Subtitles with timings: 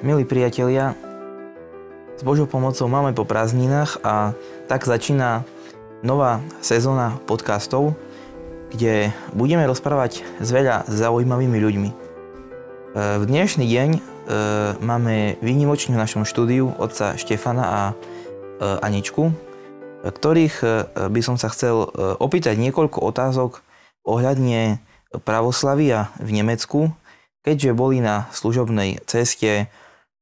[0.00, 0.96] Milí priatelia,
[2.16, 4.32] s Božou pomocou máme po prázdninách a
[4.64, 5.44] tak začína
[6.00, 7.92] nová sezóna podcastov,
[8.72, 11.90] kde budeme rozprávať s veľa zaujímavými ľuďmi.
[11.92, 11.96] E,
[13.20, 14.00] v dnešný deň e,
[14.80, 17.94] máme výnimočne v našom štúdiu otca Štefana a e,
[18.80, 19.28] Aničku,
[20.00, 20.64] ktorých
[21.12, 23.60] by som sa chcel opýtať niekoľko otázok
[24.08, 24.80] ohľadne
[25.28, 26.88] pravoslavia v Nemecku,
[27.44, 29.68] keďže boli na služobnej ceste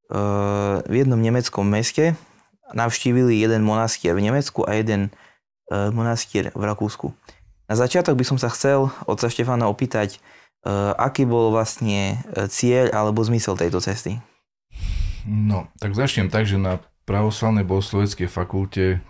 [0.09, 2.17] v jednom nemeckom meste,
[2.73, 5.13] navštívili jeden monastier v Nemecku a jeden
[5.69, 7.13] monastier v Rakúsku.
[7.69, 10.21] Na začiatok by som sa chcel od sa Štefana opýtať,
[10.97, 14.17] aký bol vlastne cieľ alebo zmysel tejto cesty.
[15.29, 19.05] No, tak začnem tak, že na pravoslavnej bohosloveckej fakulte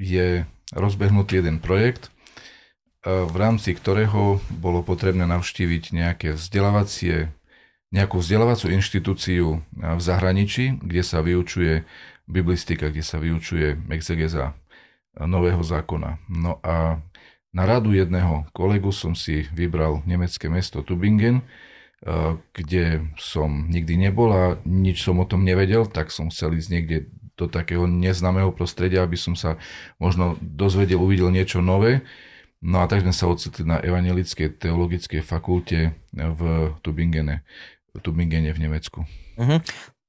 [0.00, 0.28] je
[0.72, 2.08] rozbehnutý jeden projekt,
[3.04, 7.30] v rámci ktorého bolo potrebné navštíviť nejaké vzdelávacie
[7.94, 11.86] nejakú vzdelávaciu inštitúciu v zahraničí, kde sa vyučuje
[12.26, 14.58] biblistika, kde sa vyučuje exegeza
[15.16, 16.18] nového zákona.
[16.26, 16.98] No a
[17.54, 21.40] na radu jedného kolegu som si vybral nemecké mesto Tübingen,
[22.52, 26.98] kde som nikdy nebol a nič som o tom nevedel, tak som chcel ísť niekde
[27.36, 29.56] do takého neznámeho prostredia, aby som sa
[29.96, 32.04] možno dozvedel, uvidel niečo nové.
[32.64, 36.40] No a tak sme sa ocitli na Evangelickej teologickej fakulte v
[36.80, 37.44] Tubingene.
[38.00, 39.04] Tübingene v Nemecku.
[39.36, 39.60] Uh-huh.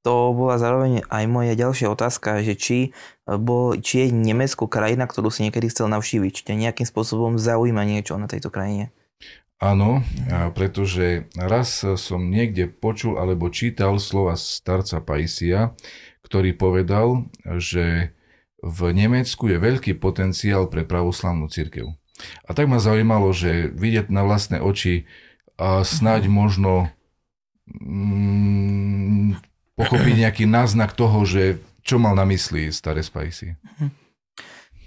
[0.08, 2.78] To bola zároveň aj moja ďalšia otázka, že či,
[3.28, 8.16] bol, či je Nemecko krajina, ktorú si niekedy chcel navštíviť, či nejakým spôsobom zaujíma niečo
[8.16, 8.96] na tejto krajine.
[9.60, 10.06] Áno,
[10.54, 15.74] pretože raz som niekde počul alebo čítal slova starca Paisia,
[16.24, 17.28] ktorý povedal,
[17.58, 18.14] že
[18.64, 21.90] v Nemecku je veľký potenciál pre pravoslavnú církev.
[22.46, 25.10] A tak ma zaujímalo, že vidieť na vlastné oči
[25.58, 26.94] a snáď možno
[27.68, 29.38] mm,
[29.78, 33.56] pochopiť nejaký náznak toho, že čo mal na mysli staré Spicy.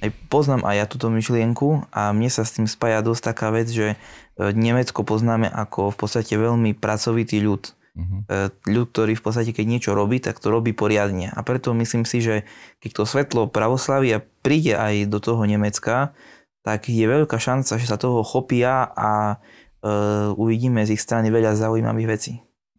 [0.00, 3.68] Aj poznám aj ja túto myšlienku a mne sa s tým spája dosť taká vec,
[3.68, 3.96] že e,
[4.40, 7.76] Nemecko poznáme ako v podstate veľmi pracovitý ľud.
[7.90, 8.48] Uh-huh.
[8.64, 11.28] Ľud, ktorý v podstate keď niečo robí, tak to robí poriadne.
[11.34, 12.48] A preto myslím si, že
[12.80, 16.16] keď to svetlo pravoslavia príde aj do toho Nemecka,
[16.62, 21.56] tak je veľká šanca, že sa toho chopia a uh, uvidíme z ich strany veľa
[21.56, 22.32] zaujímavých vecí.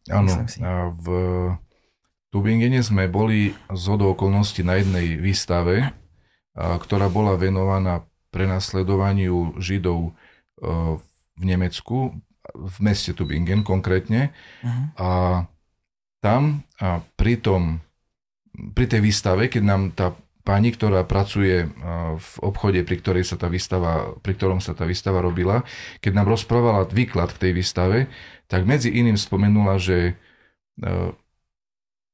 [0.10, 0.34] Áno,
[0.98, 1.06] v
[2.32, 5.92] Tubingene sme boli z okolností na jednej výstave,
[6.56, 10.12] ktorá bola venovaná prenasledovaniu Židov e,
[11.36, 12.16] v Nemecku,
[12.56, 14.32] v meste Tubingen konkrétne.
[14.64, 14.86] Uh-huh.
[14.96, 15.10] A
[16.24, 17.84] tam a pri, tom,
[18.72, 21.69] pri tej výstave, keď nám tá pani, ktorá pracuje
[22.18, 25.62] v obchode, pri, ktorej sa tá výstava, pri ktorom sa tá výstava robila,
[26.02, 27.97] keď nám rozprávala výklad k tej výstave,
[28.50, 30.13] tak medzi iným spomenula, že e,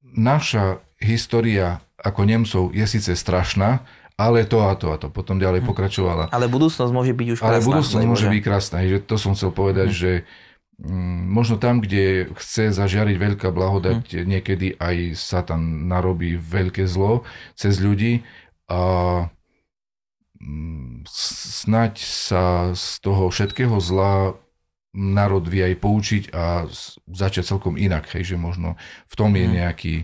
[0.03, 3.81] naša história ako Nemcov je síce strašná,
[4.17, 5.13] ale to a to a to.
[5.13, 5.67] Potom ďalej hm.
[5.69, 6.23] pokračovala.
[6.33, 7.53] Ale budúcnosť môže byť už krásna.
[7.53, 8.85] Ale budúcnosť môže byť krásna.
[8.85, 9.97] Že to som chcel povedať, hmm.
[9.97, 10.46] že mm,
[11.33, 14.25] možno tam, kde chce zažiariť veľká blahodať, hmm.
[14.29, 17.25] niekedy aj sa tam narobí veľké zlo
[17.57, 18.21] cez ľudí
[18.69, 18.81] a
[20.37, 22.43] mm, snať sa
[22.77, 24.37] z toho všetkého zla
[24.97, 26.69] národ vie aj poučiť a
[27.09, 28.77] začať celkom inak, hej, že možno
[29.09, 29.53] v tom je mhm.
[29.57, 29.95] nejaký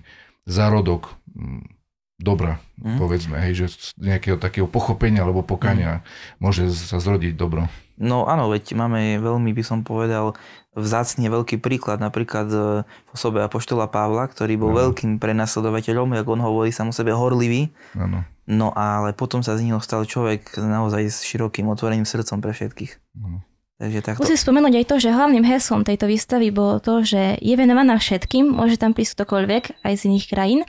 [0.50, 1.70] zárodok mm,
[2.18, 2.98] dobra, mm.
[2.98, 6.04] povedzme, hej, že nejakého takého pochopenia alebo pokania mm.
[6.42, 7.70] môže sa zrodiť dobro.
[7.98, 10.34] No áno, veď máme veľmi, by som povedal,
[10.74, 14.90] vzácne veľký príklad, napríklad e, v osobe Apoštola Pavla, ktorý bol ano.
[14.90, 17.70] veľkým prenasledovateľom, ako on hovorí sám o sebe horlivý.
[17.94, 18.26] Ano.
[18.50, 22.92] No ale potom sa z neho stal človek naozaj s širokým otvoreným srdcom pre všetkých.
[23.22, 23.46] Ano.
[23.84, 24.22] Takže takto.
[24.24, 28.48] Musím spomenúť aj to, že hlavným heslom tejto výstavy bolo to, že je venovaná všetkým,
[28.54, 30.62] môže tam prísť ktokoľvek aj z iných krajín,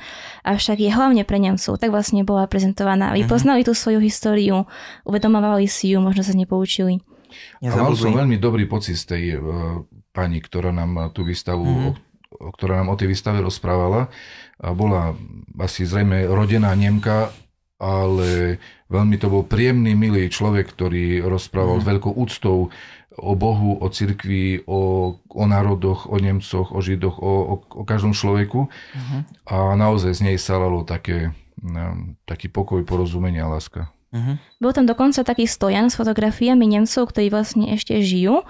[0.43, 1.79] avšak je hlavne pre Nemcov.
[1.79, 3.13] Tak vlastne bola prezentovaná.
[3.15, 3.33] Vy uh-huh.
[3.33, 4.67] poznali tú svoju históriu,
[5.07, 7.05] uvedomovali si ju, možno sa nepoučili.
[7.65, 9.83] A mal som veľmi dobrý pocit z tej uh,
[10.13, 11.93] pani, ktorá nám tú výstavu, uh-huh.
[12.39, 14.13] o, ktorá nám o tej výstave rozprávala.
[14.59, 15.19] A bola
[15.59, 17.35] asi zrejme rodená Nemka,
[17.79, 21.87] ale veľmi to bol príjemný, milý človek, ktorý rozprával uh-huh.
[21.87, 22.71] s veľkou úctou
[23.15, 28.11] o Bohu, o cirkvi, o, o národoch, o Nemcoch, o Židoch, o, o, o každom
[28.11, 28.67] človeku.
[28.67, 29.21] Uh-huh.
[29.47, 31.31] A naozaj z nej salalo také,
[32.27, 33.94] taký pokoj, porozumenie a láska.
[34.15, 34.39] Uh-huh.
[34.63, 38.47] Bol tam dokonca taký stojan s fotografiami Nemcov, ktorí vlastne ešte žijú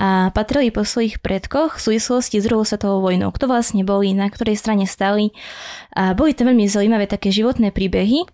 [0.00, 3.28] a patrili po svojich predkoch v súvislosti s druhou svetovou vojnou.
[3.28, 5.36] Kto vlastne boli, na ktorej strane stali.
[5.92, 8.24] A boli tam veľmi zaujímavé také životné príbehy.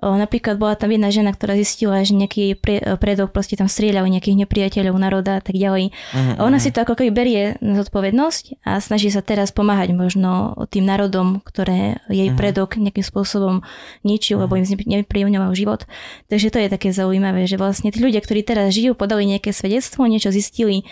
[0.00, 4.44] Napríklad bola tam jedna žena, ktorá zistila, že nejaký pre, predok proste tam strieľal nejakých
[4.46, 5.92] nepriateľov národa a tak ďalej.
[6.36, 6.64] A ona mhm.
[6.64, 11.44] si to ako keby berie na zodpovednosť a snaží sa teraz pomáhať možno tým národom,
[11.44, 12.36] ktoré jej Mhm.
[12.38, 13.60] predok nejakým spôsobom
[14.00, 15.84] ničil, lebo im nepríjemňoval život.
[16.32, 20.06] Takže to je také zaujímavé, že vlastne tí ľudia, ktorí teraz žijú, podali nejaké svedectvo,
[20.06, 20.82] niečo zistili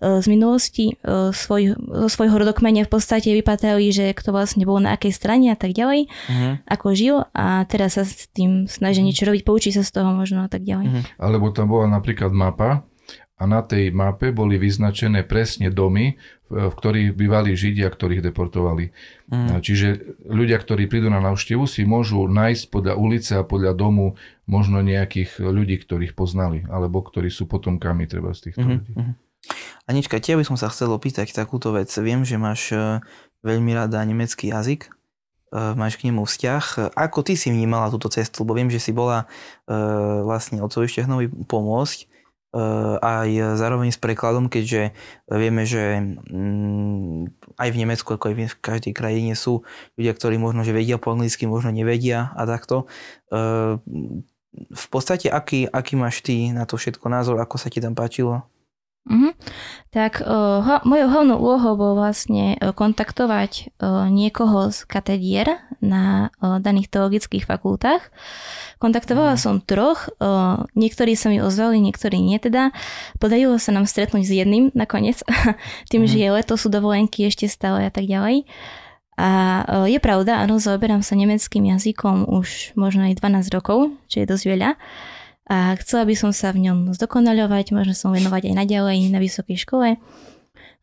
[0.00, 4.80] e, z minulosti, e, svoj, zo svojho rodokmene v podstate vypatrali, že kto vlastne bol
[4.80, 6.48] na akej strane a tak ďalej, Mhm.
[6.66, 10.40] ako žil a teraz sa s tým snažia niečo robiť, poučí sa z toho možno
[10.40, 10.86] a tak ďalej.
[10.88, 11.00] Mhm.
[11.20, 12.88] Alebo tam bola napríklad mapa
[13.36, 16.16] a na tej mape boli vyznačené presne domy,
[16.48, 18.96] v ktorých bývali Židia, ktorých deportovali.
[19.28, 19.60] Mhm.
[19.60, 19.88] Čiže
[20.24, 24.16] ľudia, ktorí prídu na návštevu, si môžu nájsť podľa ulice a podľa domu
[24.48, 28.92] možno nejakých ľudí, ktorých poznali, alebo ktorí sú potomkami treba z týchto Mhm, ľudí.
[28.96, 29.12] mhm.
[29.86, 31.86] Anička, teba by som sa chcel opýtať takúto vec.
[32.02, 32.98] Viem, že máš e,
[33.46, 34.90] veľmi rada nemecký jazyk,
[35.54, 36.94] máš k nemu vzťah.
[36.94, 38.42] Ako ty si vnímala túto cestu?
[38.42, 39.24] Lebo viem, že si bola
[39.68, 39.74] e,
[40.26, 42.06] vlastne otcovi Štehnovi pomôcť e,
[42.98, 44.90] aj zároveň s prekladom, keďže
[45.30, 49.62] vieme, že mm, aj v Nemecku, ako aj v každej krajine sú
[49.94, 52.90] ľudia, ktorí možno, že vedia po anglicky, možno nevedia a takto.
[53.30, 53.78] E,
[54.56, 58.48] v podstate, aký, aký máš ty na to všetko názor, ako sa ti tam páčilo?
[59.06, 59.38] Mhm.
[59.94, 66.34] Tak uh, ho, mojou hlavnou úlohou bolo vlastne uh, kontaktovať uh, niekoho z katedier na
[66.42, 68.02] uh, daných teologických fakultách.
[68.82, 72.74] Kontaktovala som troch, uh, niektorí sa mi ozvali, niektorí nie teda.
[73.22, 75.22] Podarilo sa nám stretnúť s jedným nakoniec,
[75.90, 76.10] tým, Mhm.
[76.10, 78.42] že je leto, sú dovolenky ešte stále a tak ďalej.
[79.16, 79.28] A
[79.64, 84.26] uh, je pravda, áno, zaoberám sa nemeckým jazykom už možno aj 12 rokov, čo je
[84.28, 84.70] dosť veľa
[85.46, 89.18] a chcela by som sa v ňom zdokonaľovať, možno sa mu venovať aj naďalej na
[89.22, 89.88] vysokej škole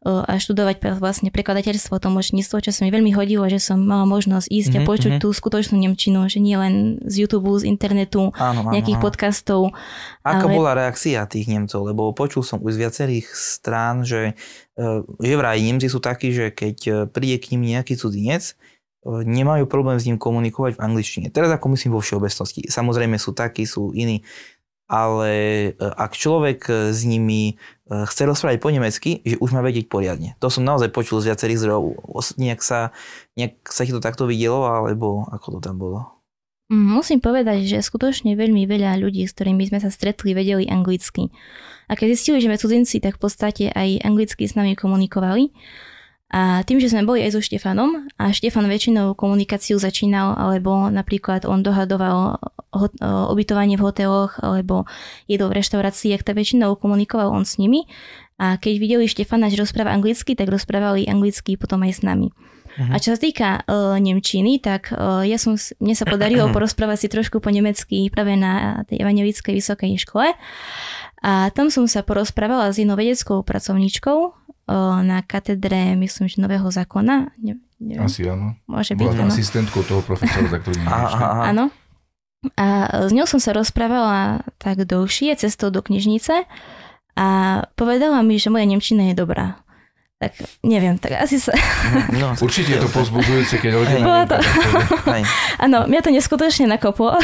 [0.03, 4.71] a študovať vlastne prekladateľstvo, tlmočníctvo, čo sa mi veľmi hodilo, že som mala možnosť ísť
[4.75, 5.21] Mhm, a počuť mhm.
[5.23, 9.03] tú skutočnú Nemčinu, že nie len z YouTube, z internetu, Áno, áno, nejakých áno.
[9.03, 9.61] podcastov.
[10.19, 11.87] Aká ale- bola reakcia tých Nemcov?
[11.87, 14.35] Lebo počul som už z viacerých strán, že,
[14.75, 14.83] e,
[15.23, 18.53] že vraj Nemci sú takí, že keď e, príde k ním nejaký cudzinec, e,
[19.07, 21.27] nemajú problém s ním komunikovať v angličtine.
[21.31, 22.67] Teraz ako myslím vo všeobecnosti.
[22.67, 24.19] Samozrejme sú takí, sú iní,
[24.93, 27.53] ale e, ak človek e, s nimi e,
[28.05, 30.37] chce rozprávať po nemecky, že už má vedieť poriadne.
[30.37, 31.97] To som naozaj počul z viacerých zdrojov.
[32.37, 32.93] Nejak sa,
[33.33, 36.21] nejak sa ti to takto videlo, alebo ako to tam bolo?
[36.69, 41.33] Mm, Musím povedať, že skutočne veľmi veľa ľudí, s ktorými sme sa stretli, vedeli anglicky.
[41.89, 45.49] A keď zistili, že sme cudzinci, tak v podstate aj anglicky s nami komunikovali.
[46.33, 51.45] A tým, že sme boli aj so Štefanom a Štefan väčšinou komunikáciu začínal, alebo napríklad
[51.45, 52.41] on dohadoval
[52.73, 54.89] ho- ubytovanie v hoteloch, alebo
[55.29, 57.85] jedol v reštauráciách, tak väčšinou komunikoval on s nimi.
[58.41, 62.33] A keď videli Štefana, že rozpráva anglicky, tak rozprávali anglicky potom aj s nami.
[62.81, 62.89] Mhm.
[62.89, 67.07] A čo sa týka uh, Nemčiny, tak uh, ja som, mne sa podarilo porozprávať si
[67.13, 70.33] trošku po nemecky práve na tej evangelickej vysokej škole.
[71.23, 74.42] A tam som sa porozprávala s jednou vedeckou pracovníčkou
[75.03, 77.35] na katedre, myslím, že Nového zákona.
[77.39, 78.55] Ne, neviem, Asi áno.
[78.63, 79.31] môže byť, Bola áno.
[79.31, 80.87] asistentkou toho profesora, za ktorým.
[81.51, 81.67] Áno.
[82.59, 86.43] A s ňou som sa rozprávala tak dlhšie cestou do knižnice
[87.15, 87.27] a
[87.79, 89.62] povedala mi, že moja Nemčina je dobrá.
[90.23, 90.31] Tak
[90.63, 91.51] neviem, tak asi sa...
[92.21, 94.39] No, Určite je to pozbudzujúce, keď rodina Bolo to-.
[95.59, 97.19] Áno, mňa to neskutočne nakoplo.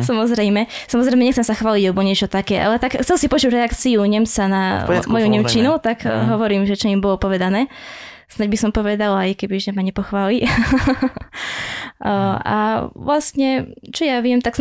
[0.00, 0.64] Samozrejme.
[0.86, 4.62] Samozrejme, nechcem sa chváliť alebo niečo také, ale tak chcel si počuť reakciu Nemca na
[4.84, 5.28] V poriadku, moju.
[5.28, 6.32] Nemčinu, tak Mhm.
[6.32, 7.68] hovorím, že čo im bolo povedané.
[8.28, 10.44] Snaď by som povedala, aj keby že ma nepochváli.
[12.44, 12.58] a
[12.92, 14.60] vlastne, čo ja viem, tak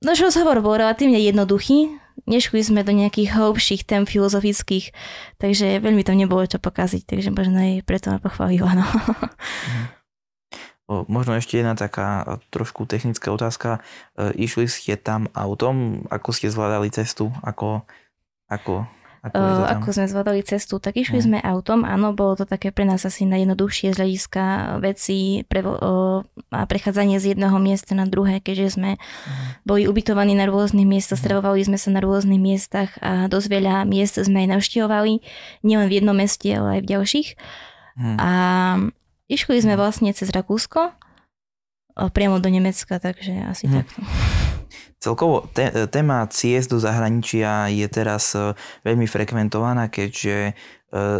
[0.00, 1.96] náš rozhovor bol relatívne jednoduchý.
[2.28, 4.92] Nešli sme do nejakých hlbších tém filozofických,
[5.40, 8.72] takže veľmi tam nebolo čo pokaziť, takže možno aj preto ma pochválila.
[8.76, 8.86] No.
[10.90, 13.78] O, Možno ešte jedna taká trošku technická otázka.
[14.18, 16.02] E, Išli ste tam autom?
[16.10, 17.30] Ako ste zvládali cestu?
[17.46, 17.86] Ako,
[18.50, 19.68] ako, ako tam?
[19.76, 21.24] ako sme zvládali cestu, tak išli Mm.
[21.28, 24.42] sme autom, áno, bolo to také pre nás asi najjednoduchšie z hľadiska
[24.80, 29.44] veci pre, uh, a prechádzanie z jedného miesta na druhé, keďže sme Mhm.
[29.68, 31.24] boli ubytovaní na rôznych miestach, Mhm.
[31.28, 35.20] stravovali sme sa na rôznych miestach a dosť veľa miest sme aj navštevovali,
[35.60, 37.28] nielen v jednom meste, ale aj v ďalších.
[38.00, 38.16] Hm.
[38.16, 38.30] A
[39.28, 39.80] išli sme Mhm.
[39.80, 43.74] vlastne cez Rakúsko, uh, priamo do Nemecka, takže asi Mhm.
[43.76, 44.00] takto.
[45.00, 48.52] Celkovo te, téma ciest do zahraničia je teraz e,
[48.84, 50.52] veľmi frekventovaná, keďže e,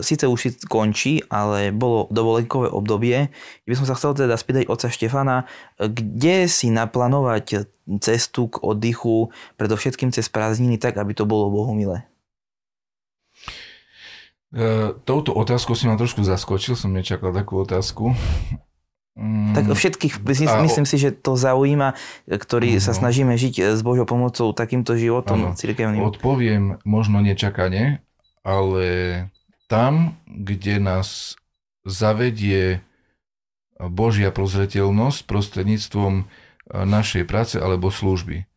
[0.00, 3.32] síce už končí, ale bolo dovolenkové obdobie.
[3.64, 10.14] By som sa chcel teda spýtať oca Štefana, kde si naplánovať cestu k oddychu, predovšetkým
[10.14, 12.06] cez prázdniny, tak aby to bolo bohumilé.
[14.50, 18.14] E, touto otázkou si ma trošku zaskočil, som nečakal takú otázku.
[19.20, 19.52] Mm.
[19.52, 21.92] Tak všetkých, myslím, a, myslím si, že to zaujíma,
[22.24, 22.82] ktorí no.
[22.82, 26.00] sa snažíme žiť s Božou pomocou takýmto životom cirkevným.
[26.00, 28.00] Odpoviem možno nečakane,
[28.40, 28.86] ale
[29.68, 31.36] tam, kde nás
[31.84, 32.80] zavedie
[33.76, 36.24] Božia prozretelnosť prostredníctvom e,
[36.84, 38.48] našej práce alebo služby.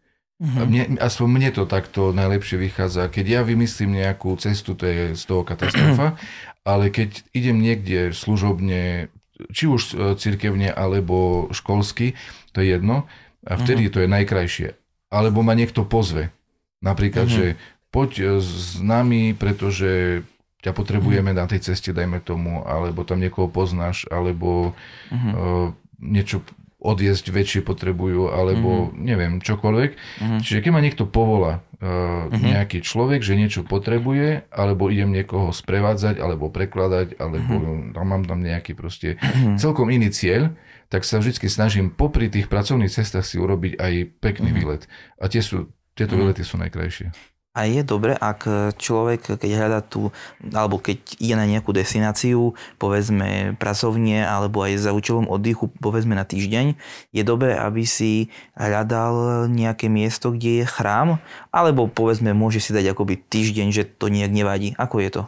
[0.43, 0.65] Mm-hmm.
[0.67, 3.11] Mne, aspoň mne to takto najlepšie vychádza.
[3.11, 6.15] Keď ja vymyslím nejakú cestu, to je z toho katastrofa,
[6.71, 9.11] ale keď idem niekde služobne
[9.49, 12.15] či už e, cirkevne alebo školsky,
[12.53, 13.09] to je jedno,
[13.43, 13.93] a vtedy uh-huh.
[13.93, 14.69] to je najkrajšie.
[15.11, 16.31] Alebo ma niekto pozve.
[16.79, 17.57] Napríklad, uh-huh.
[17.57, 20.23] že poď e, s nami, pretože
[20.63, 21.43] ťa potrebujeme uh-huh.
[21.43, 24.71] na tej ceste, dajme tomu, alebo tam niekoho poznáš, alebo
[25.11, 25.31] uh-huh.
[25.35, 25.67] uh,
[25.99, 26.39] niečo
[26.83, 28.99] odjesť väčšie potrebujú, alebo mm-hmm.
[28.99, 29.91] neviem, čokoľvek.
[29.95, 30.39] Mm-hmm.
[30.43, 32.43] Čiže keď ma niekto povolá, uh, mm-hmm.
[32.43, 37.95] nejaký človek, že niečo potrebuje, alebo idem niekoho sprevádzať, alebo prekladať, alebo mm-hmm.
[37.95, 39.55] tam mám tam nejaký proste mm-hmm.
[39.55, 40.51] celkom iný cieľ,
[40.91, 44.59] tak sa vždy snažím popri tých pracovných cestách si urobiť aj pekný mm-hmm.
[44.59, 44.83] výlet.
[45.17, 46.19] A tie sú, tieto mm-hmm.
[46.19, 47.32] výlety sú najkrajšie.
[47.53, 50.09] A je dobre, ak človek, keď hľadá tu,
[50.57, 56.25] alebo keď ide na nejakú destináciu, povedzme pracovne, alebo aj za účelom oddychu, povedzme na
[56.25, 56.73] týždeň,
[57.13, 61.21] je dobré, aby si hľadal nejaké miesto, kde je chrám,
[61.53, 64.73] alebo povedzme môže si dať akoby týždeň, že to nejak nevadí.
[64.81, 65.21] Ako je to?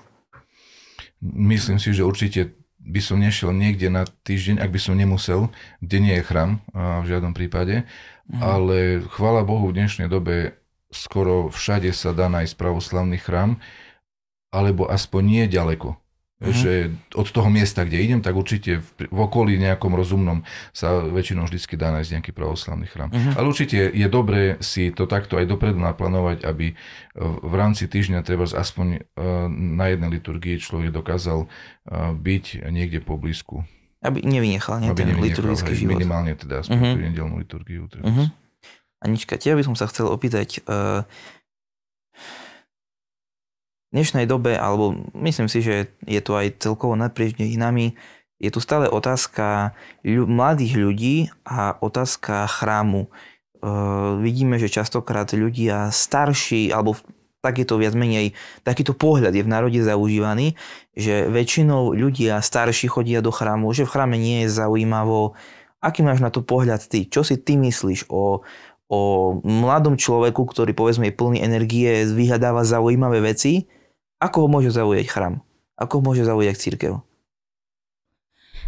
[1.22, 5.98] Myslím si, že určite by som nešiel niekde na týždeň, ak by som nemusel, kde
[6.02, 7.86] nie je chrám v žiadnom prípade.
[8.34, 8.42] Mhm.
[8.42, 8.78] Ale
[9.14, 10.58] chvála Bohu v dnešnej dobe
[10.94, 13.58] skoro všade sa dá nájsť pravoslavný chrám,
[14.54, 16.00] alebo aspoň nie ďaleko.
[16.36, 16.52] Uh-huh.
[16.52, 20.44] Že od toho miesta, kde idem, tak určite v, v okolí nejakom rozumnom
[20.76, 23.08] sa väčšinou vždy dá nájsť nejaký pravoslavný chrám.
[23.08, 23.40] Uh-huh.
[23.40, 26.76] Ale určite je dobré si to takto aj dopredu naplánovať, aby
[27.20, 29.00] v rámci týždňa treba aspoň e,
[29.80, 31.48] na jednej liturgii človek dokázal e,
[32.20, 33.64] byť niekde po blízku.
[34.04, 35.96] Aby nevynechal nie, aby ten liturgický hej, život.
[35.96, 36.94] Minimálne teda aspoň uh-huh.
[36.94, 37.88] tú nedelnú liturgiu.
[37.88, 38.12] Treba.
[38.12, 38.28] Uh-huh.
[39.04, 41.04] Anička, teba by som sa chcel opýtať, uh,
[43.92, 47.96] v dnešnej dobe, alebo myslím si, že je to aj celkovo naprieč dejinami,
[48.36, 49.72] je tu stále otázka
[50.04, 51.16] mladých ľudí
[51.48, 53.08] a otázka chrámu.
[53.64, 57.00] Uh, vidíme, že častokrát ľudia starší, alebo
[57.46, 58.34] takéto viac menej,
[58.66, 60.58] takýto pohľad je v národe zaužívaný,
[60.98, 65.38] že väčšinou ľudia starší chodia do chrámu, že v chráme nie je zaujímavo.
[65.78, 67.06] Aký máš na to pohľad ty?
[67.06, 68.42] Čo si ty myslíš o,
[68.92, 73.66] o mladom človeku, ktorý povedzme je plný energie, vyhľadáva zaujímavé veci,
[74.22, 75.42] ako ho môže zaujať chrám?
[75.76, 76.94] Ako ho môže zaujať církev?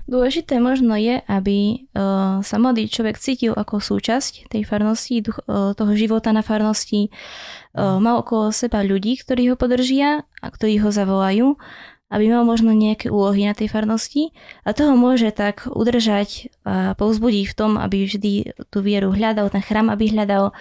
[0.07, 5.93] Dôležité možno je, aby uh, sa mladý človek cítil ako súčasť tej farnosti, uh, toho
[5.99, 11.59] života na farnosti, uh, mal okolo seba ľudí, ktorí ho podržia a ktorí ho zavolajú
[12.07, 14.31] aby mal možno nejaké úlohy na tej farnosti
[14.63, 19.59] a toho môže tak udržať a povzbudiť v tom, aby vždy tú vieru hľadal, ten
[19.59, 20.55] chrám, aby hľadal.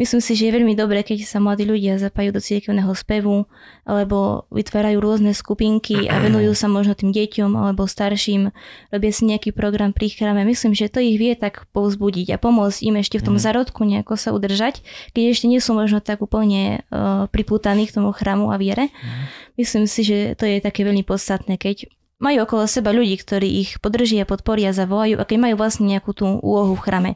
[0.00, 3.44] Myslím si, že je veľmi dobré, keď sa mladí ľudia zapájajú do cirkevného spevu
[3.84, 8.48] alebo vytvárajú rôzne skupinky a venujú sa možno tým deťom alebo starším,
[8.88, 10.40] robia si nejaký program pri chráme.
[10.48, 13.44] Myslím, že to ich vie tak povzbudiť a pomôcť im ešte v tom mm.
[13.44, 14.80] zarodku nejako sa udržať,
[15.12, 18.88] keď ešte nie sú možno tak úplne uh, pripútaní k tomu chrámu a viere.
[18.88, 19.47] Mm.
[19.58, 21.90] Myslím si, že to je také veľmi podstatné, keď
[22.22, 26.38] majú okolo seba ľudí, ktorí ich podržia, podporia, zavolajú a keď majú vlastne nejakú tú
[26.38, 27.12] úlohu v chrame.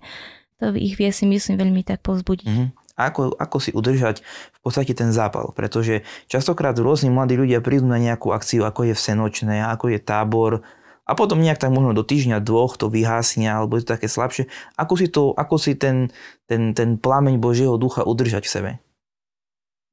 [0.59, 2.47] To ich vie si myslím veľmi tak povzbudiť.
[2.47, 2.69] Mm-hmm.
[2.93, 4.21] Ako, ako si udržať
[4.53, 8.95] v podstate ten zápal, pretože častokrát rôzni mladí ľudia prídu na nejakú akciu, ako je
[8.95, 10.63] vsenočné, ako je tábor,
[11.03, 14.47] a potom nejak tak možno do týždňa, dvoch to vyhásne, alebo je to také slabšie.
[14.79, 16.15] Ako si, to, ako si ten,
[16.47, 18.71] ten, ten plameň Božieho ducha udržať v sebe?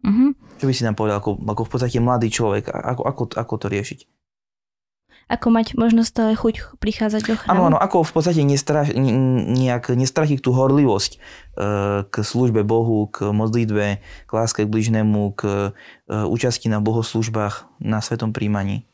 [0.05, 0.48] Mm-hmm.
[0.59, 3.67] Čo by si nám povedal, ako, ako v podstate mladý človek, ako, ako, ako to
[3.71, 3.99] riešiť?
[5.29, 7.53] Ako mať možnosť stále chuť prichádzať do chrámu?
[7.53, 11.17] Áno, áno, ako v podstate nestrach, nejak nestrachiť tú horlivosť e,
[12.09, 18.01] k službe Bohu, k modlitbe, k láske k bližnému, k e, účasti na bohoslužbách, na
[18.01, 18.89] svetom príjmaní.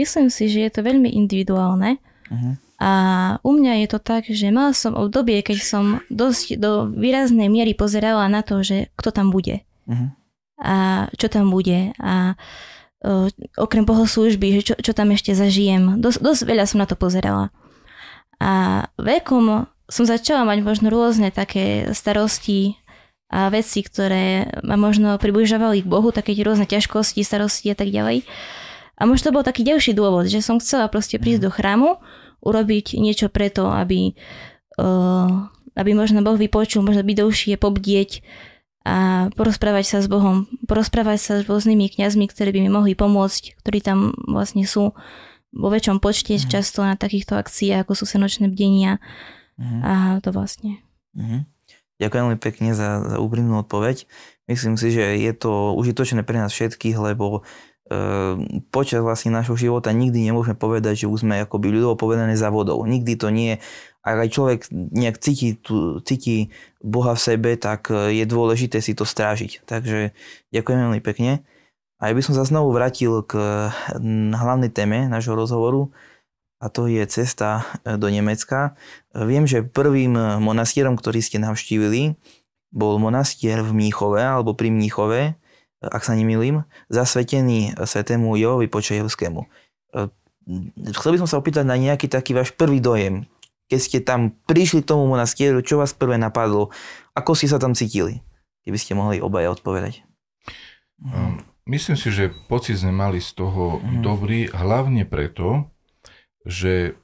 [0.00, 2.00] Myslím si, že je to veľmi individuálne.
[2.32, 2.56] Uh-huh.
[2.80, 2.90] A
[3.44, 7.76] u mňa je to tak, že mal som obdobie, keď som dosť do výraznej miery
[7.76, 10.16] pozerala na to, že kto tam bude uh-huh.
[10.56, 12.34] A čo tam bude a
[13.04, 13.28] uh,
[13.60, 16.00] okrem bohoslúžby, že čo, čo tam ešte zažijem.
[16.00, 17.52] Dos, dosť veľa som na to pozerala.
[18.40, 22.76] A vekom som začala mať možno rôzne také starosti
[23.26, 28.22] a veci, ktoré ma možno približovali k Bohu, také rôzne ťažkosti, starosti a tak ďalej.
[28.96, 32.00] A možno to bol taký ďalší dôvod, že som chcela proste prísť do chrámu,
[32.40, 34.14] urobiť niečo preto, aby,
[34.78, 38.22] uh, aby možno Boh vypočul, možno byť dlhšie, pobdieť,
[38.86, 38.94] a
[39.34, 43.82] porozprávať sa s Bohom, porozprávať sa s rôznymi kňazmi, ktorí by mi mohli pomôcť, ktorí
[43.82, 44.94] tam vlastne sú
[45.50, 46.46] vo väčšom počte Mhm.
[46.46, 49.02] často na takýchto akciách, ako sú senočné bdenia
[49.58, 49.78] Mhm.
[49.82, 50.78] a to vlastne.
[51.18, 51.50] Mhm.
[51.96, 54.04] Ďakujem veľmi pekne za, za úprimnú odpoveď.
[54.46, 57.40] Myslím si, že je to užitočné pre nás všetkých, lebo
[57.86, 57.94] e,
[58.74, 62.82] počas vlastne našho života nikdy nemôžeme povedať, že už sme akoby ľudovo povedané za vodou.
[62.82, 63.62] Nikdy to nie.
[64.02, 66.50] Ak aj človek nejak cíti, tu, cíti
[66.86, 69.66] Boha v sebe, tak e, je dôležité si to strážiť.
[69.66, 70.14] Takže
[70.54, 71.42] ďakujem veľmi pekne.
[71.98, 73.34] A ja by som sa znovu vrátil k
[73.98, 75.90] mm, hlavnej téme nášho rozhovoru
[76.62, 78.78] a to je cesta e, do Nemecka.
[79.10, 82.14] E, Viem, že prvým e, monastierom, ktorý ste navštívili,
[82.70, 85.34] bol monastier v Mníchove alebo pri Mníchove,
[85.82, 89.42] ak sa nemýlim, zasvetený svetému Jovi Počajevskému.
[89.42, 89.48] E,
[90.94, 93.26] Chcel by som sa opýtať na nejaký taký váš prvý dojem.
[93.66, 96.70] Keď ste tam prišli k tomu monastieru, čo vás prvé napadlo?
[97.18, 98.22] Ako ste sa tam cítili?
[98.62, 100.02] Keby ste mohli obaja odpovedať.
[101.02, 103.98] Um, Myslím si, že pocit sme mali z toho Mhm.
[103.98, 105.66] dobrý, hlavne preto,
[106.46, 106.94] že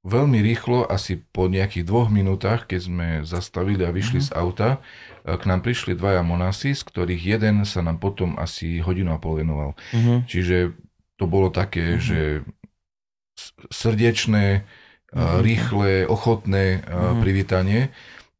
[0.00, 4.24] veľmi rýchlo, asi po nejakých dvoch minútach, keď sme zastavili a vyšli Mhm.
[4.24, 4.68] z auta,
[5.28, 9.20] e, k nám prišli dvaja monasi, z ktorých jeden sa nám potom asi hodinu a
[9.20, 9.76] pol venoval.
[9.92, 10.24] Mhm.
[10.24, 10.72] Čiže
[11.20, 12.00] to bolo také, Mhm.
[12.00, 12.18] že
[13.68, 14.64] srdečné,
[15.08, 15.40] Mhm.
[15.40, 17.20] rýchle, ochotné a, Mhm.
[17.20, 17.80] privítanie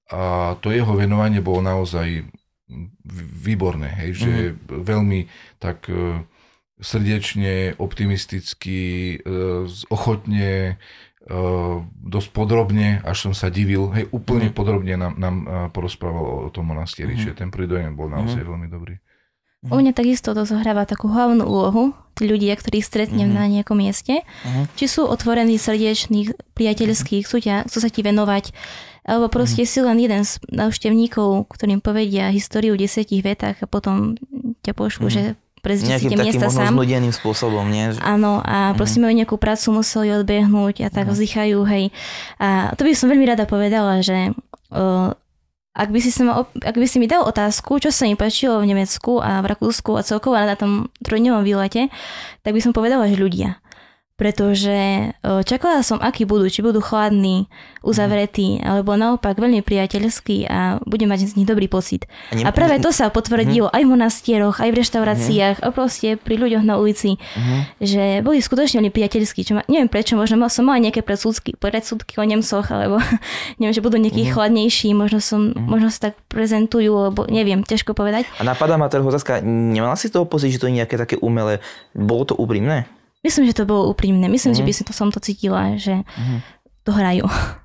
[0.08, 2.24] a to jeho venovanie bolo naozaj
[3.40, 4.84] výborné, hej, že Mhm.
[4.84, 5.20] veľmi
[5.58, 6.20] tak e,
[6.78, 8.80] srdečne, optimisticky,
[9.16, 9.34] e,
[9.88, 10.76] ochotne,
[11.24, 11.34] e,
[12.04, 14.56] dosť podrobne, až som sa divil, hej, úplne Mhm.
[14.56, 15.36] podrobne nám, nám
[15.72, 17.18] porozprával o, tom monastieri, Mhm.
[17.18, 18.96] čiže ten prvý dojem bol naozaj veľmi dobrý.
[19.58, 21.90] U mňa takisto to zohráva takú hlavnú úlohu,
[22.24, 23.36] ľudia, ktorých stretnem Mhm.
[23.36, 24.74] na nejakom mieste, Mhm.
[24.74, 28.50] či sú otvorení, srdečných, priateľských, chcú, ťa, chcú sa ti venovať,
[29.04, 34.18] alebo proste si len jeden z návštevníkov, ktorým povedia históriu v desiatich vetách a potom
[34.60, 35.14] ťa pošlu, Mhm.
[35.14, 35.22] že
[35.58, 36.72] Nejakým takým miesta sám.
[36.72, 37.92] znudeným spôsobom, nie?
[37.92, 38.74] Že- Áno, a Mhm.
[38.78, 41.12] proste majú nejakú prácu, museli odbehnúť a tak Mhm.
[41.12, 41.84] vzdychajú, hej.
[42.38, 44.32] A to by som veľmi rada povedala, že
[44.70, 45.12] uh,
[45.78, 48.74] ak by, si ma, ak by si mi dal otázku, čo sa mi páčilo v
[48.74, 51.86] Nemecku a v Rakúsku a celkovo na tom trojdňovom výlete,
[52.42, 53.62] tak by som povedala, že ľudia.
[54.18, 54.74] Pretože
[55.14, 57.46] uh, čakala som, akí budú, či budú chladní,
[57.80, 62.04] uzavretí, alebo naopak veľmi priateľskí a budem mať z nich dobrý pocit.
[62.34, 66.66] A práve to sa potvrdilo aj v monastieroch, aj v reštauráciách a proste pri ľuďoch
[66.66, 67.56] na ulici Mhm.
[67.78, 71.54] že boli skutočne veľmi priateľskí, čo ma, neviem prečo, možno mal, som mala nejaké predsudky,
[71.54, 72.98] predsudky o Nemcoch, alebo
[73.62, 74.32] neviem, že budú nejakí Mhm.
[74.34, 78.26] chladnejší, možno, som, možno sa tak prezentujú, alebo neviem, ťažko povedať.
[78.36, 81.62] A napadá ma teraz otázka, nemala si toho pocit, že to je nejaké také umelé?
[81.94, 82.90] Bolo to úprimné?
[83.20, 84.58] Myslím, že to bolo úprimné, myslím, Mhm.
[84.58, 86.36] že by som to, som to cítila, že Mhm.
[86.82, 87.24] to hrajú.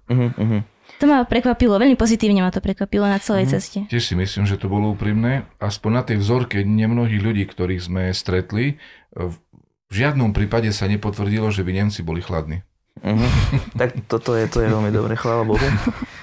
[0.10, 0.60] Mhm, mhm.
[0.94, 3.52] To ma prekvapilo, veľmi pozitívne ma to prekvapilo na celej Mhm.
[3.52, 3.80] ceste.
[3.88, 5.50] Tiež si myslím, že to bolo úprimné.
[5.58, 8.78] Aspoň na tej vzorke nemnohých ľudí, ktorých sme stretli,
[9.12, 9.36] v
[9.92, 12.62] žiadnom prípade sa nepotvrdilo, že by Nemci boli chladní.
[13.00, 13.28] Mhm.
[13.74, 15.66] Tak toto je, to je veľmi dobre, chvála Bohu.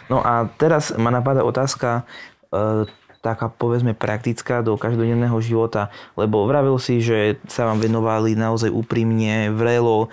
[0.07, 2.03] No a teraz ma napadá otázka
[2.49, 2.83] e,
[3.21, 9.53] taká povedzme praktická do každodenného života, lebo vravil si, že sa vám venovali naozaj úprimne,
[9.53, 10.09] vrelo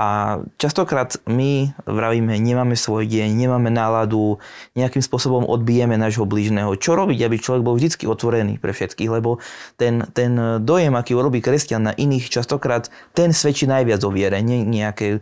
[0.00, 4.40] a častokrát my vravíme, nemáme svoj deň, nemáme náladu,
[4.72, 6.72] nejakým spôsobom odbijeme nášho blížneho.
[6.78, 9.42] Čo robiť, aby človek bol vždy otvorený pre všetkých, lebo
[9.76, 14.64] ten, ten dojem, aký urobí kresťan na iných, častokrát ten svedčí najviac o viere, nie
[14.64, 15.20] nejaké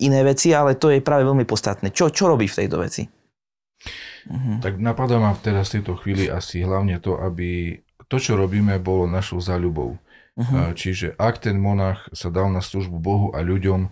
[0.00, 1.92] iné veci, ale to je práve veľmi podstatné.
[1.92, 3.23] Čo, čo robí v tejto veci?
[4.24, 4.64] Mhm.
[4.64, 9.04] Tak napadá ma teraz v tejto chvíli asi hlavne to, aby to, čo robíme, bolo
[9.04, 9.96] našou záľubou.
[10.34, 13.86] A Čiže ak ten monach sa dal na službu Bohu a ľuďom,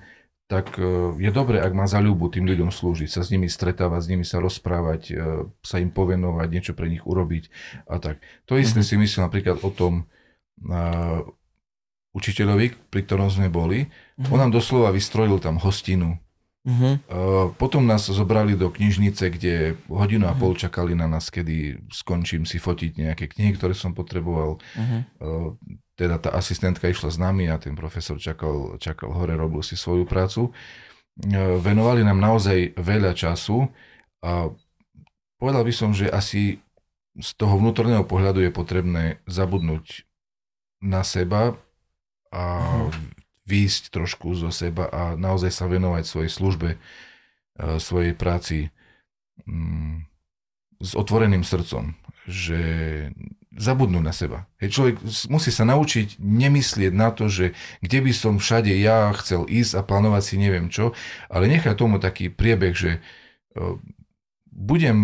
[0.51, 0.85] tak e,
[1.23, 4.43] je dobré, ak má záľubu tým ľuďom slúžiť, sa s nimi stretávať, s nimi sa
[4.43, 5.15] rozprávať, e,
[5.63, 7.49] sa im povenovať, niečo pre nich urobiť
[7.89, 8.21] a tak.
[8.51, 8.87] To isté Mhm.
[8.91, 10.05] si myslím napríklad o tom
[10.69, 11.23] a,
[12.13, 13.89] učiteľovi, pri ktorom sme boli.
[14.29, 16.21] On nám doslova vystrojil tam hostinu.
[16.63, 16.91] Mhm.
[16.95, 17.19] E,
[17.59, 22.63] Potom nás zobrali do knižnice, kde hodinu a pol čakali na nás, kedy skončím si
[22.63, 24.63] fotiť nejaké knihy, ktoré som potreboval.
[24.79, 24.99] Mhm.
[25.03, 25.51] Eh,
[25.99, 30.09] teda tá asistentka išla s nami a ten profesor čakal, čakal hore, robil si svoju
[30.09, 30.51] prácu.
[31.61, 33.69] Venovali nám naozaj veľa času
[34.25, 34.49] a
[35.37, 36.65] povedal by som, že asi
[37.13, 40.09] z toho vnútorného pohľadu je potrebné zabudnúť
[40.81, 41.61] na seba
[42.33, 42.43] a
[43.47, 48.71] výjsť trošku zo seba a naozaj sa venovať svojej službe, eh, svojej práci
[49.47, 50.07] mm,
[50.83, 51.95] s otvoreným srdcom,
[52.27, 52.61] že
[53.53, 54.49] zabudnú na seba.
[54.59, 54.97] Hej, človek
[55.29, 57.53] musí sa naučiť nemyslieť na to, že
[57.85, 60.97] kde by som všade ja chcel ísť a plánovať si neviem čo,
[61.29, 63.01] ale nechať tomu taký priebeh, že e,
[64.49, 64.99] budem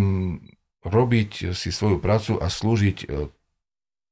[0.80, 3.28] robiť si svoju prácu a slúžiť e,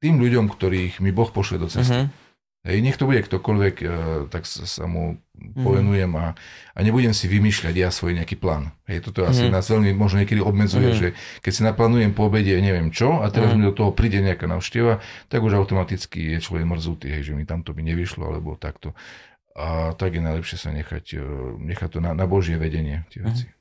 [0.04, 2.04] tým ľuďom, ktorých mi Boh pošle do cesty.
[2.04, 2.25] Mhm.
[2.66, 3.86] Hej, nech to bude ktokoľvek, e,
[4.26, 5.22] tak sa, mu
[5.54, 6.34] povenujem a,
[6.74, 8.74] a nebudem si vymýšľať ja svoj nejaký plán.
[8.90, 9.54] Hej, toto asi mm.
[9.54, 10.96] nás veľmi možno niekedy obmedzuje, mm.
[10.98, 11.08] že
[11.46, 13.56] keď si naplánujem po obede neviem čo a teraz mm.
[13.56, 14.98] mi do toho príde nejaká návšteva,
[15.30, 18.98] tak už automaticky je človek mrzutý, hej, že mi tam to by nevyšlo alebo takto.
[19.54, 21.22] A tak je najlepšie sa nechať, e,
[21.62, 23.46] nechať to na, na Božie vedenie, tie veci.
[23.46, 23.54] Mm.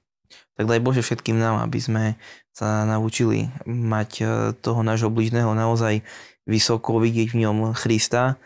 [0.58, 2.04] Tak daj Bože všetkým nám, aby sme
[2.50, 4.26] sa naučili mať e,
[4.58, 6.02] toho nášho blížneho naozaj
[6.50, 8.42] vysoko, vidieť v ňom Krista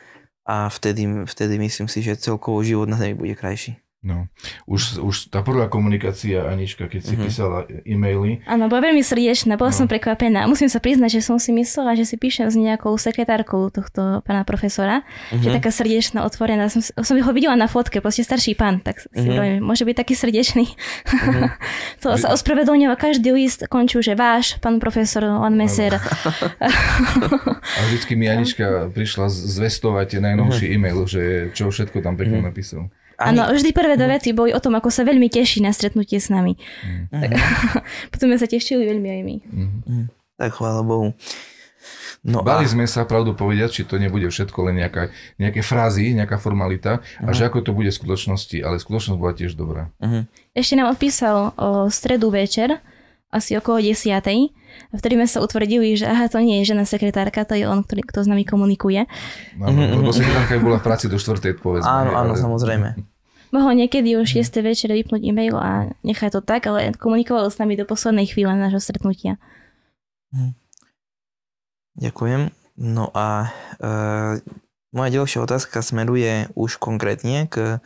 [0.50, 3.78] a vtedy, vtedy myslím si, že celkovo život na Zemi bude krajší.
[4.00, 4.32] No,
[4.64, 7.26] už, už tá prvá komunikácia, Anička, keď si uh-huh.
[7.28, 8.40] písala e-maily.
[8.48, 9.80] Áno, bola veľmi srdečná, bola no.
[9.84, 10.48] som prekvapená.
[10.48, 14.48] Musím sa priznať, že som si myslela, že si píšem s nejakou sekretárkou tohto pána
[14.48, 15.44] profesora, uh-huh.
[15.44, 16.72] že taká srdečná, otvorená.
[16.72, 19.36] Som, som ho videla na fotke, proste starší pán, tak si uh-huh.
[19.36, 20.72] hovorím, môže byť taký srdečný.
[20.72, 21.52] Uh-huh.
[22.00, 26.00] to sa ospravedlňoval každý list, končil, že váš, pán profesor, on meser.
[27.76, 30.76] A vždycky mi Anička prišla zvestovať najnovší uh-huh.
[30.80, 32.48] e-mail, že čo všetko tam pekne uh-huh.
[32.48, 32.88] napísal.
[33.20, 36.32] Áno, vždy prvé dve veci boli o tom, ako sa veľmi teší na stretnutie s
[36.32, 36.56] nami.
[36.56, 37.04] Mm.
[37.12, 37.30] Tak,
[38.16, 39.36] potom sme sa tešili veľmi aj my.
[39.52, 40.06] Mm.
[40.40, 41.12] Tak chvála Bohu.
[42.20, 42.72] No Bali a...
[42.72, 47.32] sme sa, pravdu povedať, či to nebude všetko len nejaká, nejaké frázy, nejaká formalita uh-huh.
[47.32, 49.88] a že ako to bude v skutočnosti, ale skutočnosť bola tiež dobrá.
[50.04, 50.28] Uh-huh.
[50.52, 52.84] Ešte nám odpísal o stredu večer,
[53.32, 53.80] asi okolo
[54.70, 57.86] desiatej, vtedy sme sa utvrdili, že aha, to nie je žena sekretárka, to je on,
[57.86, 59.06] ktorý, kto s nami komunikuje.
[59.62, 61.90] Áno, lebo sekretárka bola v práci do štvrtej, povedzme.
[61.90, 62.42] Áno, áno, ale...
[62.42, 62.90] samozrejme.
[63.50, 64.46] Mohol niekedy o 6.
[64.62, 68.78] večer vypnúť e-mail a nechať to tak, ale komunikoval s nami do poslednej chvíle nášho
[68.78, 69.42] stretnutia.
[70.30, 70.54] Hm.
[71.98, 72.42] Ďakujem.
[72.80, 73.90] No a e,
[74.94, 77.82] moja ďalšia otázka smeruje už konkrétne k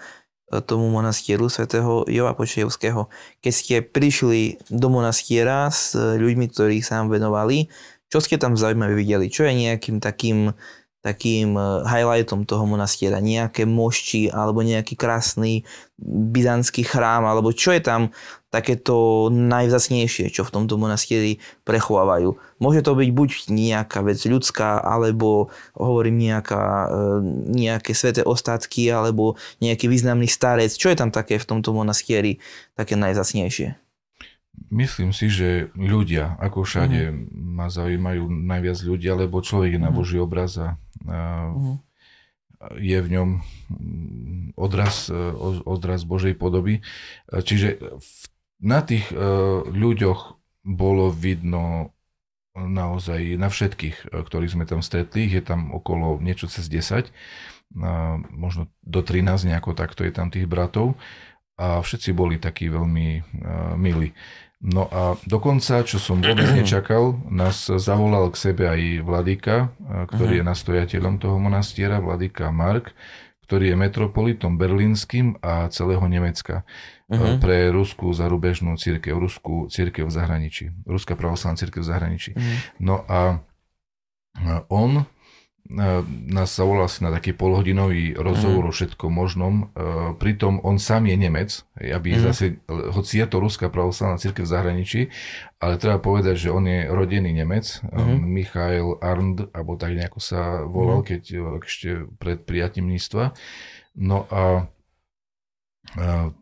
[0.62, 3.10] tomu monastieru svätého Jova Počejovského.
[3.42, 7.72] Keď ste prišli do monastiera s ľuďmi, ktorí sa vám venovali,
[8.14, 9.26] čo ste tam zaujímavé videli?
[9.34, 10.54] Čo je nejakým takým
[11.04, 15.68] takým eh, highlightom toho monastiera, nejaké mošti alebo nejaký krásny
[16.32, 18.02] byzantský chrám, alebo čo je tam
[18.54, 22.38] takéto najvzácnejšie, čo v tomto monastieri prechovávajú.
[22.62, 29.34] Môže to byť buď nejaká vec ľudská, alebo hovorím nejaká, eh, nejaké sveté ostatky, alebo
[29.58, 30.70] nejaký významný starec.
[30.70, 32.38] Čo je tam také v tomto monastieri
[32.78, 33.82] také najvzácnejšie?
[34.70, 37.58] Myslím si, že ľudia, ako všade, mm.
[37.58, 39.98] ma zaujímajú najviac ľudia, lebo človek je na mhm.
[39.98, 41.78] Boží obraz a Uh-huh.
[42.80, 43.30] Je v ňom
[43.68, 45.20] mm, odraz, e,
[45.68, 46.80] odraz Božej podoby.
[46.80, 46.82] E,
[47.44, 47.76] čiže
[48.64, 49.16] na tých e,
[49.68, 51.92] ľuďoch bolo vidno
[52.56, 57.10] naozaj na všetkých, ktorých sme tam stretli, je tam okolo niečo cez 10,
[58.30, 60.94] možno do 13 nejako takto je tam tých bratov
[61.58, 63.26] a všetci boli takí veľmi
[63.82, 64.14] milí.
[64.64, 69.74] No a dokonca, čo som vôbec nečakal, nás zavolal k sebe aj Vladika,
[70.14, 72.94] ktorý je nastojateľom toho monastiera, Vladika Mark,
[73.44, 76.64] ktorý je metropolitom berlínskym a celého Nemecka
[77.12, 77.38] uh-huh.
[77.44, 82.32] pre ruskú zarubežnú církev, ruskú církev v zahraničí, ruská pravoslavná církev v zahraničí.
[82.34, 82.56] Uh-huh.
[82.80, 83.44] No a
[84.72, 85.06] on
[86.30, 88.70] nás zavolal si na taký polhodinový rozhovor mm.
[88.70, 89.54] o všetkom možnom.
[90.22, 91.50] Pritom on sám je Nemec,
[91.82, 92.20] aby mm.
[92.30, 95.02] zase, hoci je to Ruská pravoslavná církev v zahraničí,
[95.58, 98.22] ale treba povedať, že on je rodený Nemec, mm.
[98.22, 101.08] Michael Arnd, alebo tak nejako sa volal, mm.
[101.10, 101.22] keď
[101.66, 101.90] ešte
[102.22, 103.34] pred prijatím mnístva.
[103.98, 104.70] No a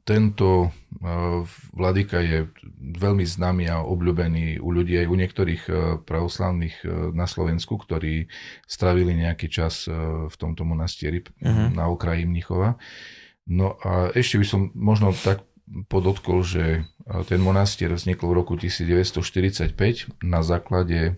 [0.07, 0.71] tento
[1.73, 2.47] vladyka je
[2.79, 5.63] veľmi známy a obľúbený u ľudí aj u niektorých
[6.05, 8.29] pravoslavných na Slovensku, ktorí
[8.69, 9.89] stravili nejaký čas
[10.29, 11.73] v tomto monastieri uh-huh.
[11.73, 12.77] na okraji Mnichova.
[13.49, 15.43] No a ešte by som možno tak
[15.89, 16.85] podotkol, že
[17.27, 19.75] ten monastier vznikol v roku 1945
[20.23, 21.17] na základe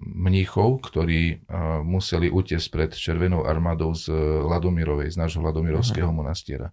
[0.00, 1.44] mníchov, ktorí
[1.84, 4.08] museli utiesť pred Červenou armádou z
[4.40, 6.24] Ladomirovej, z nášho Ladomirovského uh-huh.
[6.24, 6.72] monastiera.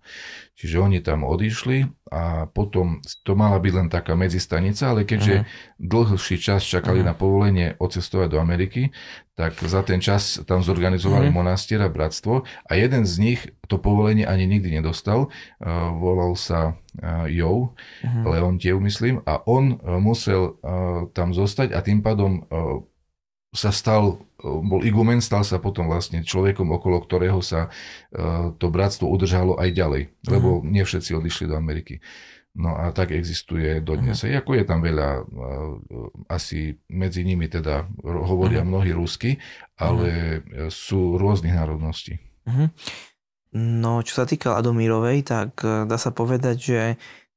[0.55, 1.83] Čiže oni tam odišli
[2.15, 5.83] a potom to mala byť len taká medzistanica, ale keďže uh-huh.
[5.83, 7.11] dlhší čas čakali uh-huh.
[7.11, 8.95] na povolenie odcestovať do Ameriky,
[9.41, 11.41] tak za ten čas tam zorganizovali uh-huh.
[11.41, 15.33] monastier a bratstvo a jeden z nich to povolenie ani nikdy nedostal.
[15.57, 18.37] Uh, volal sa uh, Joe, uh-huh.
[18.37, 20.61] Leontiev myslím, a on uh, musel
[21.17, 22.45] tam zostať a tým pádom
[23.51, 27.67] sa stal, bol igumen, stal sa potom vlastne človekom, okolo ktorého sa
[28.55, 31.99] to bratstvo udržalo aj ďalej, lebo nie všetci odišli do Ameriky.
[32.51, 34.27] No a tak existuje dodnes.
[34.27, 34.43] Uh-huh.
[34.43, 35.23] Ako je tam veľa,
[36.27, 38.71] asi medzi nimi teda hovoria uh-huh.
[38.71, 39.39] mnohí rusky,
[39.79, 40.67] ale uh-huh.
[40.67, 42.19] sú rôznych národností.
[42.43, 42.67] Uh-huh.
[43.51, 46.79] No, čo sa týka Adomírovej, tak e, dá sa povedať, že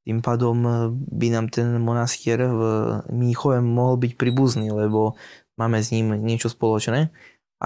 [0.07, 2.63] tým pádom e, by nám ten monastier v
[3.11, 5.19] Míchove mohol byť príbuzný, lebo
[5.59, 7.11] máme s ním niečo spoločné.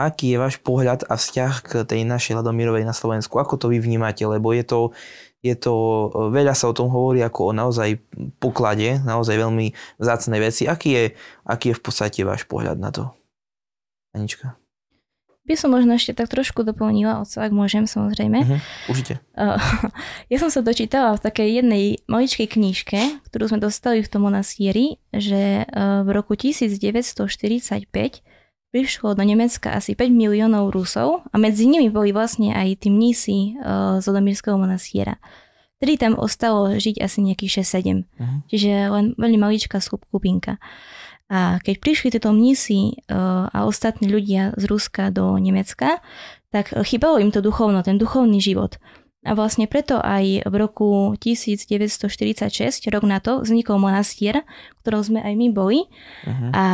[0.06, 3.42] Aký je váš pohľad a vzťah k tej našej Ladomírovej na Slovensku?
[3.42, 4.22] Ako to vy vnímate?
[4.22, 4.94] Lebo je to,
[5.42, 5.74] je to,
[6.30, 7.98] veľa sa o tom hovorí ako o naozaj
[8.38, 10.70] poklade, naozaj veľmi vzácnej veci.
[10.70, 11.04] Aký je,
[11.42, 13.10] aký je v podstate váš pohľad na to?
[14.14, 14.54] Anička.
[15.48, 18.38] By som možno ešte tak trošku doplnila, ak môžem samozrejme.
[18.44, 18.60] Uh-huh,
[18.92, 19.24] určite.
[20.28, 23.00] Ja som sa dočítala v takej jednej maličkej knižke,
[23.32, 27.16] ktorú sme dostali v tom monastieri, že v roku 1945
[28.70, 33.56] prišlo do Nemecka asi 5 miliónov Rusov a medzi nimi boli vlastne aj tí mnísi
[33.98, 35.16] z Odomírskeho monastiera.
[35.78, 38.02] Vtedy tam ostalo žiť asi nejakých 6-7.
[38.02, 38.02] Uh-huh.
[38.18, 38.38] Mhm.
[38.50, 40.58] Čiže len veľmi maličká skupinka.
[41.28, 43.14] A keď prišli tieto mnísi e,
[43.52, 46.00] a ostatní ľudia z Ruska do Nemecka,
[46.48, 48.80] tak chýbalo im to duchovno, ten duchovný život.
[49.26, 55.20] A vlastne preto aj v roku 1946, rok na to, vznikol monastier, v ktorom sme
[55.26, 55.90] aj my boli
[56.22, 56.54] uh-huh.
[56.54, 56.64] a,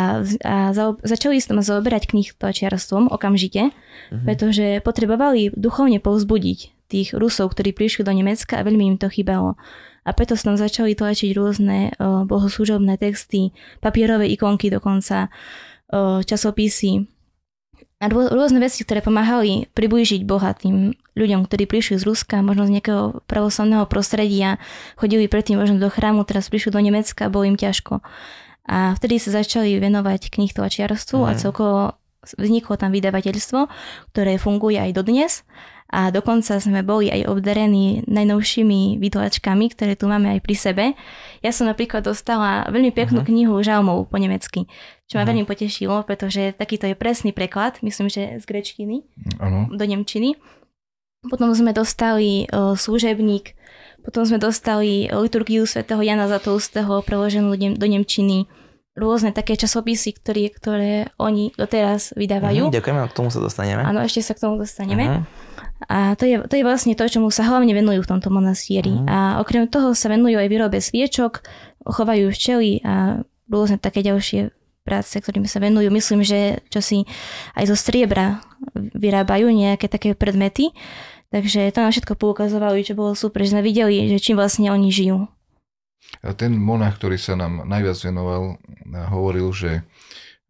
[0.44, 4.22] a za, začali sme zaoberať knih tlačiarstvom okamžite, uh-huh.
[4.28, 6.58] pretože potrebovali duchovne povzbudiť
[6.92, 9.56] tých Rusov, ktorí prišli do Nemecka a veľmi im to chýbalo
[10.04, 17.08] a preto sa tam začali tlačiť rôzne uh, bohoslužobné texty, papierové ikonky dokonca, uh, časopisy
[18.02, 22.66] a rô, rôzne veci, ktoré pomáhali priblížiť Boha tým ľuďom, ktorí prišli z Ruska, možno
[22.66, 24.58] z nejakého pravoslavného prostredia,
[24.98, 28.02] chodili predtým možno do chrámu, teraz prišli do Nemecka, bolo im ťažko.
[28.64, 31.26] A vtedy sa začali venovať knih tlačiarstvu mm.
[31.28, 31.80] a celkovo
[32.24, 33.68] vzniklo tam vydavateľstvo,
[34.10, 35.44] ktoré funguje aj dodnes
[35.94, 40.84] a dokonca sme boli aj obdarení najnovšími vytlačkami, ktoré tu máme aj pri sebe.
[41.44, 43.30] Ja som napríklad dostala veľmi peknú uh-huh.
[43.30, 44.66] knihu žalmov po nemecky,
[45.04, 45.30] čo ma uh-huh.
[45.32, 49.04] veľmi potešilo, pretože takýto je presný preklad, myslím, že z grečtiny
[49.36, 49.68] uh-huh.
[49.72, 50.36] do nemčiny.
[51.24, 53.56] Potom sme dostali uh, služebník,
[54.04, 58.44] potom sme dostali liturgiu svätého Jana Zatoustého preloženú do nemčiny
[58.94, 62.68] rôzne také časopisy, ktoré, ktoré oni doteraz vydávajú.
[62.68, 63.80] Uh-huh, ďakujeme, k tomu sa dostaneme.
[63.82, 65.04] Áno, ešte sa k tomu dostaneme.
[65.04, 65.24] Uh-huh.
[65.88, 68.94] A to je, to je vlastne to, čomu sa hlavne venujú v tomto monastieri.
[68.94, 69.06] Mm.
[69.10, 71.44] A okrem toho sa venujú aj výrobe sviečok,
[71.84, 74.48] chovajú včely a rôzne také ďalšie
[74.84, 75.88] práce, ktorými sa venujú.
[75.88, 77.08] Myslím, že čo si
[77.56, 78.44] aj zo striebra
[78.76, 80.70] vyrábajú nejaké také predmety.
[81.32, 84.92] Takže to nám všetko poukazovali, čo bolo super, že sme videli, že čím vlastne oni
[84.94, 85.26] žijú.
[86.22, 88.60] A ten monach, ktorý sa nám najviac venoval,
[89.10, 89.82] hovoril, že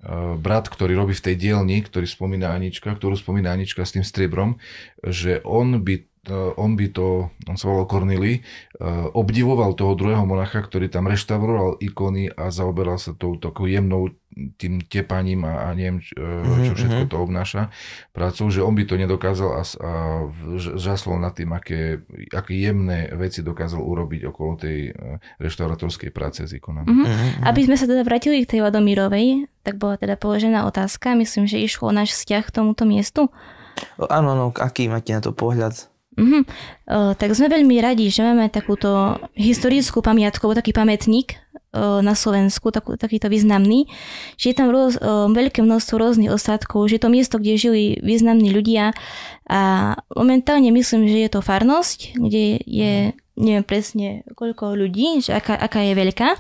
[0.05, 4.05] Eh, brat, ktorý robí v tej dielni, ktorý spomína Anička, ktorú spomína Anička s tým
[4.05, 4.61] striebrom,
[5.01, 10.63] že on by on by to, on sa volal Cornely, eh, obdivoval toho druhého monacha,
[10.63, 14.13] ktorý tam reštauroval ikony a zaoberal sa tou takou jemnou
[14.59, 17.11] tým tepaním a, a neviem, čo mhm, všetko mhm.
[17.11, 17.63] to obnáša
[18.11, 19.91] prácou, že on by to nedokázal a, a
[20.59, 22.03] žaslo nad tým, aké,
[22.35, 24.91] aké jemné veci dokázal urobiť okolo tej
[25.39, 26.91] reštauratorskej práce s ikonami.
[26.91, 27.47] Mm-hmm.
[27.47, 31.63] Aby sme sa teda vrátili k tej Ladomírovej, tak bola teda položená otázka, myslím, že
[31.63, 33.31] išlo o náš vzťah k tomuto miestu.
[33.99, 35.94] Áno, no, aký máte na to pohľad?
[36.15, 36.43] Mm-hmm.
[36.95, 41.39] O, tak sme veľmi radi, že máme takúto historickú pamiatku, taký pamätník
[41.75, 43.91] na Slovensku, takú, takýto významný,
[44.39, 44.95] že je tam roz,
[45.35, 48.95] veľké množstvo rôznych ostatkov, že je to miesto, kde žili významní ľudia.
[49.51, 52.93] A momentálne myslím, že je to farnosť, kde je
[53.35, 56.39] neviem presne koľko ľudí, že aká, aká je veľká,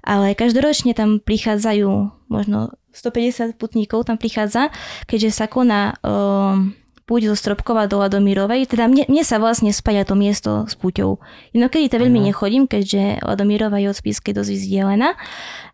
[0.00, 1.88] ale každoročne tam prichádzajú
[2.32, 4.72] možno 150 putníkov tam prichádza,
[5.04, 6.72] keďže sa koná um,
[7.10, 11.18] púť zo Stropkova do Ladomírovej, teda mne, mne sa vlastne spája to miesto s púťou.
[11.50, 12.30] Inokedy to veľmi uh-huh.
[12.30, 15.18] nechodím, keďže Ladomírova je od Spískej dosť vzdialená,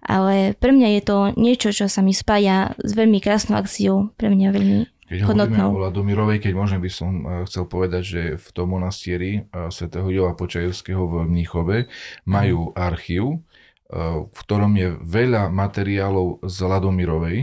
[0.01, 4.33] ale pre mňa je to niečo, čo sa mi spája s veľmi krásnou akciou, pre
[4.33, 4.79] mňa veľmi
[5.13, 5.71] keď hodnotnou.
[5.71, 9.69] hovoríme o Ladomírovej, keď môžem, by som eh, chcel povedať, že v tom monastieri eh,
[9.69, 11.77] svätého Jova Počajovského v Mníchove
[12.25, 12.81] majú uh-huh.
[12.81, 13.45] archív,
[13.93, 17.39] eh, v ktorom je veľa materiálov z Ladomírovej.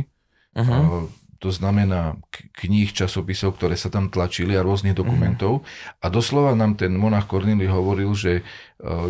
[0.58, 2.16] Uh-huh to znamená
[2.56, 5.60] kníh, časopisov, ktoré sa tam tlačili a rôznych dokumentov.
[5.60, 5.64] Mm.
[6.00, 8.42] A doslova nám ten monach Corneli hovoril, že e,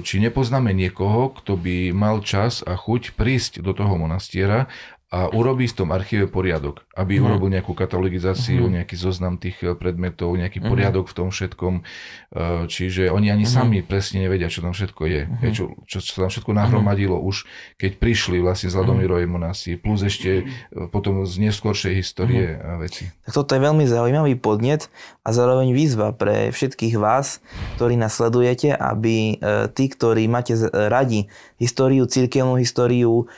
[0.02, 4.66] či nepoznáme niekoho, kto by mal čas a chuť prísť do toho monastiera
[5.14, 7.24] a urobí v tom archíve poriadok, aby mm.
[7.30, 8.82] urobil nejakú katalogizáciu, mm.
[8.82, 10.66] nejaký zoznam tých eh, predmetov, nejaký mm.
[10.66, 11.86] poriadok v tom všetkom.
[12.34, 13.54] Eh, čiže oni ani mm.
[13.54, 15.22] sami presne nevedia, čo tam všetko je.
[15.30, 15.54] Mm.
[15.54, 17.30] Čo, čo, čo tam všetko nahromadilo mm.
[17.30, 17.46] už,
[17.78, 20.90] keď prišli vlastne z Ladomírovej monasy, plus ešte mm.
[20.90, 22.82] potom z neskôršej histórie mm.
[22.82, 23.06] veci.
[23.30, 24.90] Tak toto je veľmi zaujímavý podnet
[25.22, 27.38] a zároveň výzva pre všetkých vás,
[27.78, 29.38] ktorí nás sledujete, aby
[29.78, 31.30] tí, ktorí máte radi
[31.62, 33.30] históriu, církevnú históriu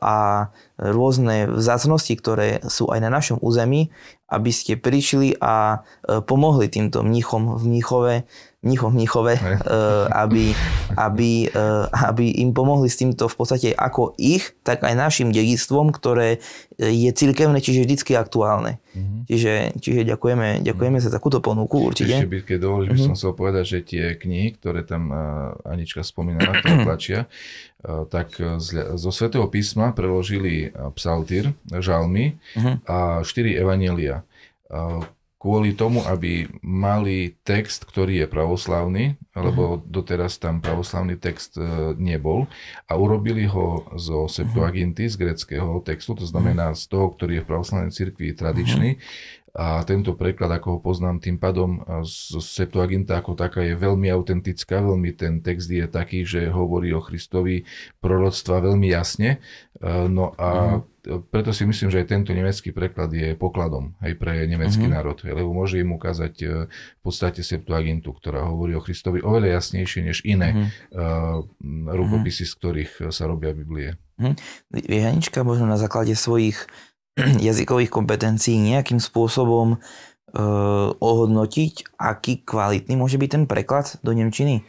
[0.00, 3.90] a rôzne vzácnosti, ktoré sú aj na našom území,
[4.28, 8.14] aby ste prišli a e, pomohli týmto mnichom v Mnichove,
[8.60, 9.42] mnichom v Mnichove, e,
[10.12, 10.52] aby,
[11.00, 15.96] aby, e, aby im pomohli s týmto v podstate ako ich, tak aj našim dedictvom,
[15.96, 16.44] ktoré
[16.76, 18.84] je cirkevné, čiže vždycky aktuálne.
[18.92, 19.20] Mm-hmm.
[19.32, 22.12] Čiže, čiže ďakujeme, ďakujeme za takúto ponuku určite.
[22.12, 23.00] Ešte by, keď dovolíš, mm-hmm.
[23.00, 25.08] by som chcel povedať, že tie knihy, ktoré tam
[25.64, 27.18] Anička spomínala, ktoré tlačia,
[27.84, 28.34] tak
[28.98, 32.82] zo svätého písma preložili psaltír, žalmy uh-huh.
[32.90, 34.26] a štyri evanielia
[35.38, 39.86] kvôli tomu, aby mali text, ktorý je pravoslavný, lebo uh-huh.
[39.86, 42.50] doteraz tam pravoslavný text e, nebol,
[42.90, 47.50] a urobili ho zo Septuaginty, z greckého textu, to znamená z toho, ktorý je v
[47.54, 53.34] pravoslavnej cirkvi tradičný, uh-huh a tento preklad, ako ho poznám, tým pádom z Septuaginta ako
[53.34, 57.66] taká je veľmi autentická, veľmi ten text je taký, že hovorí o Kristovi
[57.98, 59.42] proroctva veľmi jasne.
[59.82, 61.26] E, no a uh-huh.
[61.34, 64.94] preto si myslím, že aj tento nemecký preklad je pokladom aj pre nemecký uh-huh.
[64.94, 70.06] národ, lebo môže im ukázať e, v podstate Septuagintu, ktorá hovorí o Kristovi oveľa jasnejšie
[70.06, 71.42] než iné uh-huh.
[71.90, 73.98] rukopisy, z ktorých sa robia Biblie.
[74.22, 74.38] Uh-huh.
[74.70, 76.62] Viehanička možno na základe svojich
[77.48, 79.78] jazykových kompetencií nejakým spôsobom e,
[80.98, 84.62] ohodnotiť, aký kvalitný môže byť ten preklad do Nemčiny.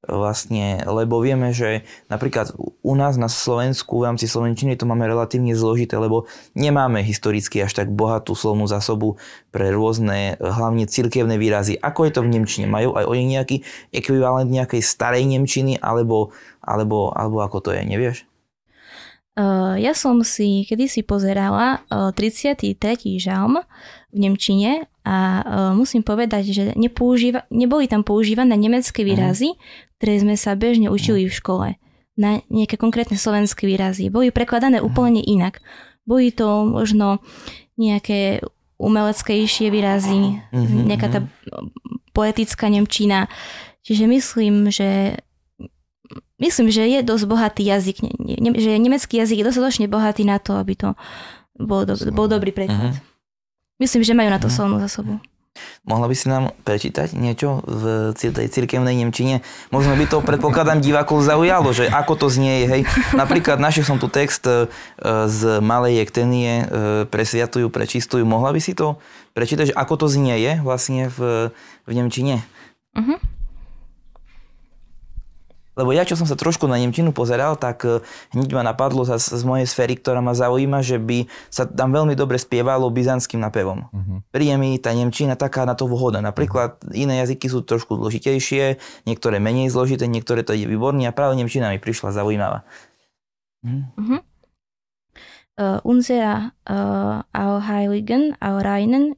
[0.00, 5.52] Vlastne, lebo vieme, že napríklad u nás na Slovensku v rámci Slovenčiny to máme relatívne
[5.52, 6.24] zložité, lebo
[6.56, 9.20] nemáme historicky až tak bohatú slovnú zásobu
[9.52, 11.76] pre rôzne, hlavne cirkevné výrazy.
[11.76, 12.64] Ako je to v Nemčine?
[12.64, 13.56] Majú aj oni nejaký
[13.92, 16.32] ekvivalent nejakej starej Nemčiny, alebo,
[16.64, 18.29] alebo, alebo ako to je, nevieš?
[19.40, 22.76] Uh, ja som si kedysi pozerala uh, 33.
[23.16, 23.64] žalm
[24.12, 29.56] v Nemčine a uh, musím povedať, že nepoužíva, neboli tam používané nemecké výrazy,
[29.96, 31.68] ktoré sme sa bežne učili v škole
[32.20, 34.12] na nejaké konkrétne slovenské výrazy.
[34.12, 35.64] Boli prekladané úplne inak.
[36.04, 37.24] Boli to možno
[37.80, 38.44] nejaké
[38.76, 40.36] umeleckejšie výrazy,
[40.84, 41.20] nejaká tá
[42.12, 43.24] poetická Nemčina.
[43.88, 45.16] Čiže myslím, že
[46.40, 50.40] myslím, že je dosť bohatý jazyk, ne, ne, že nemecký jazyk je dostatočne bohatý na
[50.40, 50.96] to, aby to
[51.60, 52.96] bol, do, bol dobrý preklad.
[52.96, 53.80] Uh-huh.
[53.80, 54.64] Myslím, že majú na to uh-huh.
[54.64, 55.20] solnú zásobu.
[55.82, 59.42] Mohla by si nám prečítať niečo v tej cirkevnej Nemčine?
[59.74, 62.82] Možno by to, predpokladám, divákov zaujalo, že ako to znie, hej.
[63.16, 64.70] Napríklad našiel som tu text e,
[65.26, 66.64] z Malej Ektenie e,
[67.08, 68.22] pre sviatujú, pre čistú.
[68.22, 69.02] Mohla by si to
[69.34, 71.50] prečítať, že ako to znie je vlastne v,
[71.84, 72.46] v Nemčine?
[72.94, 73.18] Uh-huh.
[75.78, 78.02] Lebo ja, čo som sa trošku na Nemčinu pozeral, tak e,
[78.34, 82.18] hneď ma napadlo z, z mojej sféry, ktorá ma zaujíma, že by sa tam veľmi
[82.18, 83.86] dobre spievalo byzantským napevom.
[83.88, 84.18] Uh-huh.
[84.34, 86.18] Príde mi tá Nemčina taká na to vhodná.
[86.18, 86.92] Napríklad uh-huh.
[86.92, 91.70] iné jazyky sú trošku zložitejšie, niektoré menej zložité, niektoré to je výborné a práve Nemčina
[91.70, 92.66] mi prišla zaujímavá.
[93.62, 93.86] Uh-huh.
[93.94, 94.20] Uh-huh.
[95.60, 97.20] Uh, unser uh,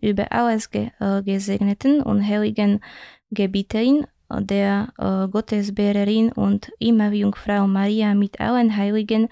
[0.03, 2.81] über alles ge, uh, gesegneten und heiligen
[3.31, 4.07] Gebieterin
[4.41, 9.29] der äh, Gottesbeererin und immer Jungfrau Maria mit allen Heiligen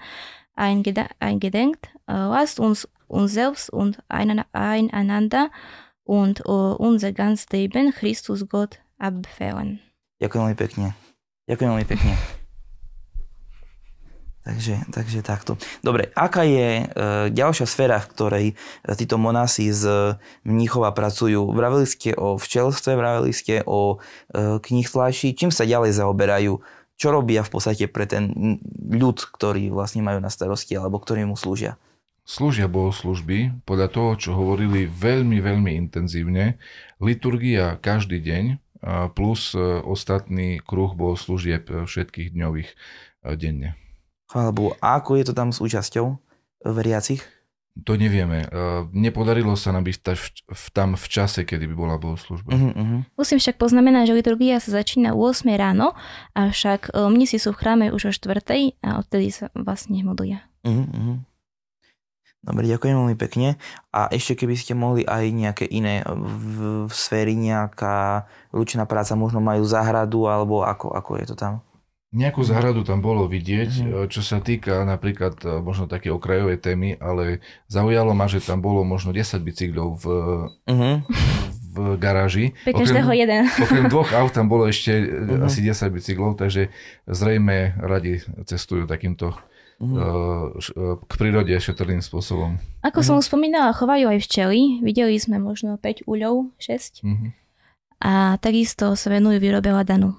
[0.55, 1.89] eingedenkt.
[2.07, 5.51] Äh, lasst uns uns selbst und einander
[6.03, 9.79] und äh, unser ganz Leben Christus Gott abfällen.
[10.21, 10.87] Ďakujem veľmi pekne.
[11.49, 12.40] Ďakujem veľmi pekne.
[14.51, 15.55] Takže, takže takto.
[15.79, 16.85] Dobre, aká je e,
[17.31, 18.53] ďalšia sféra, v ktorej e,
[18.99, 21.55] títo monasi z Mníchova pracujú?
[21.55, 25.31] Vravili ste o včelstve, vravili ste o e, knih tlači.
[25.31, 26.59] Čím sa ďalej zaoberajú?
[26.99, 28.59] Čo robia v podstate pre ten
[28.91, 31.79] ľud, ktorý vlastne majú na starosti alebo ktorý mu slúžia?
[32.27, 36.59] Slúžia bohoslužby podľa toho, čo hovorili veľmi, veľmi intenzívne.
[36.99, 38.43] Liturgia každý deň
[39.15, 42.75] plus e, ostatný kruh bohoslúžieb všetkých dňových e,
[43.39, 43.79] denne.
[44.31, 46.15] Alebo ako je to tam s účasťou
[46.67, 47.23] veriacich?
[47.87, 48.51] To nevieme.
[48.91, 49.97] Nepodarilo sa nám byť
[50.75, 52.51] tam v čase, kedy by bola bohoslužba.
[52.51, 52.99] Uh-huh, uh-huh.
[53.15, 55.95] Musím však poznamenať, že liturgia sa začína o 8 ráno,
[56.35, 58.43] avšak e, mnisi sú v chráme už o 4
[58.83, 60.43] a odtedy sa vlastne modlia.
[60.67, 61.17] Uh-huh, uh-huh.
[62.43, 63.55] Dobre, ďakujem veľmi pekne.
[63.95, 69.39] A ešte keby ste mohli aj nejaké iné v, v sféry, nejaká ručná práca, možno
[69.39, 71.63] majú záhradu, alebo ako, ako je to tam?
[72.11, 74.11] Nejakú záhradu tam bolo vidieť, mm-hmm.
[74.11, 77.39] čo sa týka napríklad e, možno také okrajovej témy, ale
[77.71, 80.05] zaujalo ma, že tam bolo možno 10 bicyklov v,
[80.67, 80.95] mm-hmm.
[81.71, 82.51] v garáži.
[82.67, 83.43] Pre každého okrem, jeden.
[83.63, 85.47] Okrem dvoch aut tam bolo ešte mm-hmm.
[85.47, 86.67] asi 10 bicyklov, takže
[87.07, 89.31] zrejme radi cestujú takýmto
[89.79, 91.07] mm-hmm.
[91.07, 92.59] k prírode šetrným spôsobom.
[92.83, 93.07] Ako mm-hmm.
[93.07, 94.83] som už spomínala, chovajú aj včely.
[94.83, 97.07] Videli sme možno 5 úľov, 6.
[97.07, 97.29] Mm-hmm.
[98.03, 100.17] A takisto sa venujú výrobe ladanu.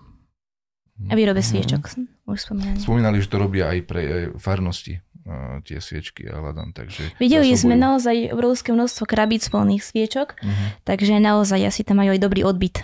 [1.06, 1.88] A výrobe sviečok,
[2.24, 2.78] už spomínali.
[2.78, 4.02] Spomínali, že to robia aj pre
[4.36, 5.00] farnosti.
[5.22, 6.70] uh, tie sviečky a hľadám.
[6.72, 12.10] Takže Videli sme naozaj obrovské množstvo krabíc plných sviečok, Mhm, takže naozaj asi tam majú
[12.10, 12.82] aj dobrý odbyt.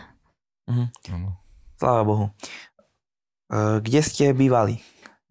[0.64, 0.84] Mhm.
[1.12, 1.28] áno.
[1.74, 2.26] Sláva Bohu.
[3.46, 4.78] E, Kde ste bývali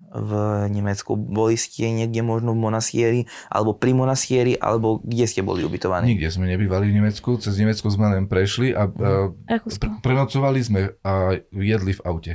[0.10, 0.32] v
[0.70, 1.14] Nemecku?
[1.14, 6.12] Boli ste niekde možno v monastieri, alebo pri monastieri, alebo kde ste boli ubytovaní?
[6.12, 9.80] Nikde sme nebývali v Nemecku, cez Nemecko sme len prešli a uh, Rakúsko.
[9.80, 12.34] pre, prenocovali sme a jedli v aute.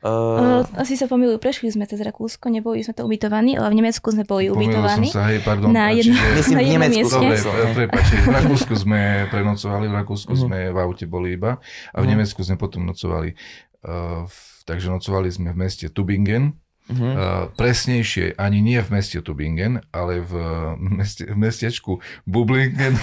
[0.00, 3.84] Uh, Uh, asi sa pomilujú, prešli sme cez Rakúsko, neboli sme to ubytovaní, ale v
[3.84, 5.08] Nemecku sme boli Pomýlil som ubytovaní.
[5.08, 5.68] sa, hej, pardon.
[5.68, 7.20] Na jedno- čiže- jednom mieste.
[7.20, 10.40] Dobre, v Rakúsku sme prenocovali, v Rakúsku Mhm.
[10.40, 12.10] sme v aute boli iba a v Mhm.
[12.10, 13.36] Nemecku sme potom nocovali.
[13.80, 16.56] Uh, v- takže nocovali sme v meste Tubingen,
[16.90, 17.12] uh-huh.
[17.12, 17.16] uh,
[17.54, 20.32] presnejšie ani nie v meste Tubingen, ale v,
[20.76, 22.98] meste, v mestečku Bublingen,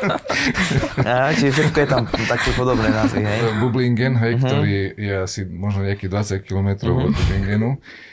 [1.36, 3.40] čiže všetko je tam také podobné názvy, hej?
[3.58, 4.42] Bublingen, hej, Mhm.
[4.42, 7.00] ktorý je asi možno nejakých 20 km Mhm.
[7.00, 7.70] od Tubingenu.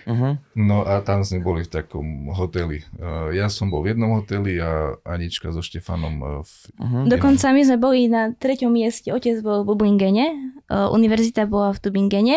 [0.08, 0.34] Uh-huh.
[0.56, 2.88] No a tam sme boli v takom hoteli.
[2.96, 7.04] Uh, ja som bol v jednom hoteli a Anička so Štefanom v Uh-huh.
[7.10, 10.26] Dokonca my sme boli na treťom mieste, otec bol v Bublingene,
[10.70, 12.36] uh, univerzita bola v Tubingene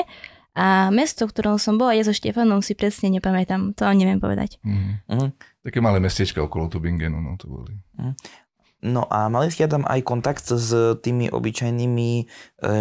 [0.55, 4.19] a mesto, v ktorom som bola, ja so Štefanom si presne nepamätám, to vám neviem
[4.19, 4.59] povedať.
[4.67, 4.91] Mhm.
[5.07, 5.29] Mhm.
[5.61, 7.77] Také malé mestečka okolo Tubingenu, no to boli.
[8.81, 10.73] No a mali ste tam aj kontakt s
[11.05, 12.25] tými obyčajnými e,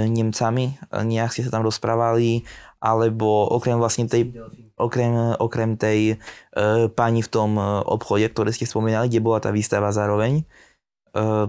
[0.07, 0.79] Nemcami?
[0.95, 2.47] Nejak ste sa tam rozprávali?
[2.79, 4.31] Alebo okrem vlastne tej,
[4.79, 6.15] okrem, okrem tej
[6.55, 10.43] e, pani v tom e, obchode, ktoré ste spomínali, kde bola tá výstava zároveň, e,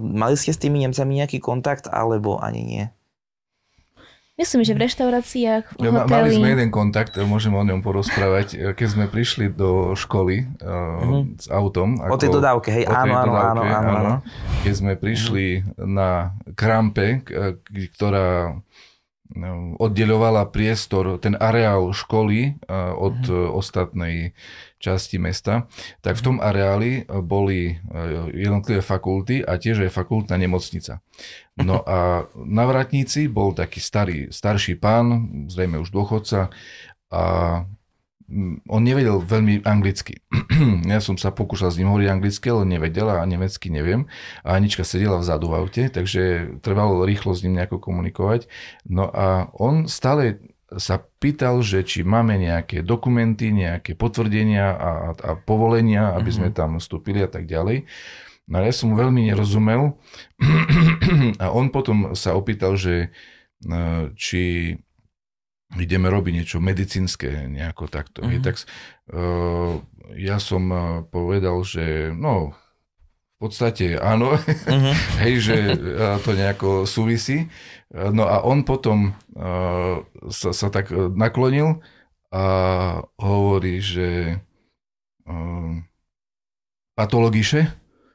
[0.02, 2.84] mali ste s tými Nemcami nejaký kontakt, alebo ani nie?
[4.41, 6.55] Myslím, že v reštauráciách, v ma- mali sme hoteli...
[6.55, 8.72] jeden kontakt, môžem o ňom porozprávať.
[8.72, 11.20] Keď sme prišli do školy uh, Mhm.
[11.36, 12.01] s autom.
[12.01, 12.84] O tej dodávke, hej?
[12.84, 14.14] Áno, áno, áno, dodávke, áno, áno.
[14.62, 16.11] Keď sme prišli na
[16.55, 17.61] krampe, k-
[17.93, 18.57] ktorá
[19.30, 23.28] no, oddeľovala priestor, ten areál školy uh, od Mhm.
[23.28, 24.32] uh, ostatnej
[24.81, 25.68] časti mesta,
[26.01, 31.05] tak v tom areáli uh, boli uh, jednotlivé fakulty a tiež aj fakultná nemocnica.
[31.61, 36.49] No a na Vratníci bol taký starý, starší pán, zrejme už dôchodca
[37.12, 37.22] a
[38.24, 40.24] mm, on nevedel veľmi anglicky.
[40.93, 44.09] ja som sa pokúšal s ním hovoriť anglicky, ale nevedel a nemecky neviem.
[44.47, 48.49] A Anička sedela vzadu v aute, takže trvalo rýchlo s ním nejako komunikovať.
[48.89, 50.41] No a on stále
[50.78, 56.78] sa pýtal, že či máme nejaké dokumenty, nejaké potvrdenia a, a, povolenia, aby sme tam
[56.78, 57.90] vstúpili a tak ďalej.
[58.50, 59.98] No ja som mu veľmi nerozumel
[61.42, 63.10] a on potom sa opýtal, že
[63.62, 64.74] e, či
[65.78, 68.26] ideme robiť niečo medicínske nejako takto.
[68.26, 68.30] Mhm.
[68.30, 68.42] Mm-hmm.
[68.42, 68.54] Tak
[69.14, 69.74] uh,
[70.18, 72.58] ja som uh, povedal, že no
[73.41, 74.93] v podstate áno, Uh-huh.
[75.24, 75.57] hej, že
[76.20, 77.49] to nejako súvisí.
[77.88, 81.80] No a on potom uh, sa, sa tak uh, naklonil
[82.30, 82.45] a
[83.16, 84.38] hovorí, že
[85.24, 85.72] uh,
[86.95, 87.72] patologiše,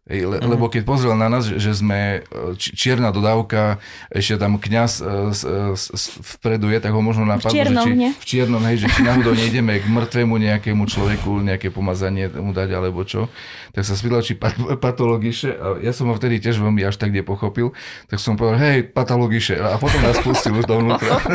[0.07, 0.45] le, Mhm.
[0.47, 5.03] lebo keď pozrel na nás, že, sme e, či- čierna dodávka, ešte tam kňaz e,
[5.31, 8.61] s- e, s- s- vpredu je, tak ho možno napadlo, čiernom, že či, v čiernom,
[8.63, 13.33] hej, že či náhodou nejdeme k mŕtvemu nejakému človeku, nejaké pomazanie mu dať alebo čo.
[13.71, 17.09] Tak sa spýtal, či pat, patologiše, a ja som ho vtedy tiež veľmi až tak
[17.09, 17.73] nepochopil,
[18.05, 21.17] tak som povedal, hej, patologiše, a potom nás pustil už dovnútra.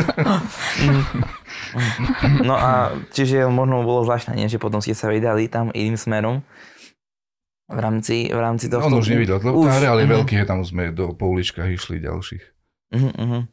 [2.41, 2.71] No a
[3.09, 4.47] čiže možno bolo zvláštne, nie?
[4.47, 6.43] že potom ste sa vydali tam iným smerom
[7.71, 8.83] v rámci, v rámci toho...
[8.83, 12.03] On už nevidel, lebo Už, tá areál je veľký, tam sme do, po uličkách išli
[12.03, 12.43] ďalších.
[12.91, 13.43] Uh-huh, uh-huh.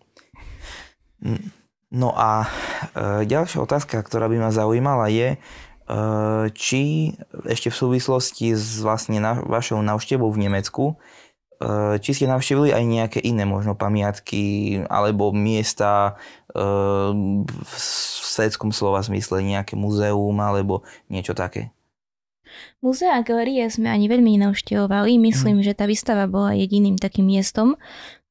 [1.88, 5.38] No a e, ďalšia otázka, ktorá by ma zaujímala je, e,
[6.52, 7.14] či
[7.48, 10.84] ešte v súvislosti s vlastne na, vašou návštevou v Nemecku,
[11.62, 16.18] e, či ste navštívili aj nejaké iné možno pamiatky alebo miesta
[16.52, 16.62] e,
[17.56, 17.74] v
[18.26, 21.72] svetskom slova zmysle, nejaké muzeum alebo niečo také.
[22.78, 25.18] Múzea a galerie sme ani veľmi nenavštevovali.
[25.18, 27.74] Myslím, že tá výstava bola jediným takým miestom,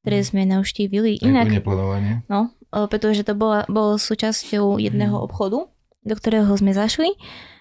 [0.00, 1.20] ktoré sme navštívili.
[1.20, 1.52] Inak...
[2.28, 2.40] No,
[2.72, 5.24] e, pretože to bola, bolo súčasťou jedného Mhm.
[5.24, 5.58] obchodu,
[6.06, 7.12] do ktorého sme zašli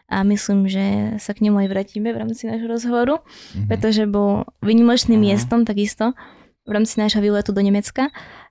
[0.08, 3.20] a myslím, že sa k nemu aj vrátime v rámci nášho rozhovoru,
[3.52, 3.68] Mhm.
[3.68, 5.26] pretože bol vynimočným Mhm.
[5.28, 6.16] miestom takisto
[6.64, 8.08] v rámci nášho výletu do Nemecka,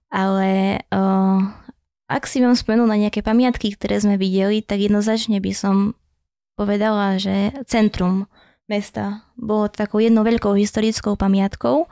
[0.09, 1.41] ale uh,
[2.07, 5.97] ak si vám spomenul na nejaké pamiatky, ktoré sme videli, tak jednoznačne by som
[6.57, 8.25] povedala, že centrum
[8.67, 11.87] mesta bolo takou jednou veľkou historickou pamiatkou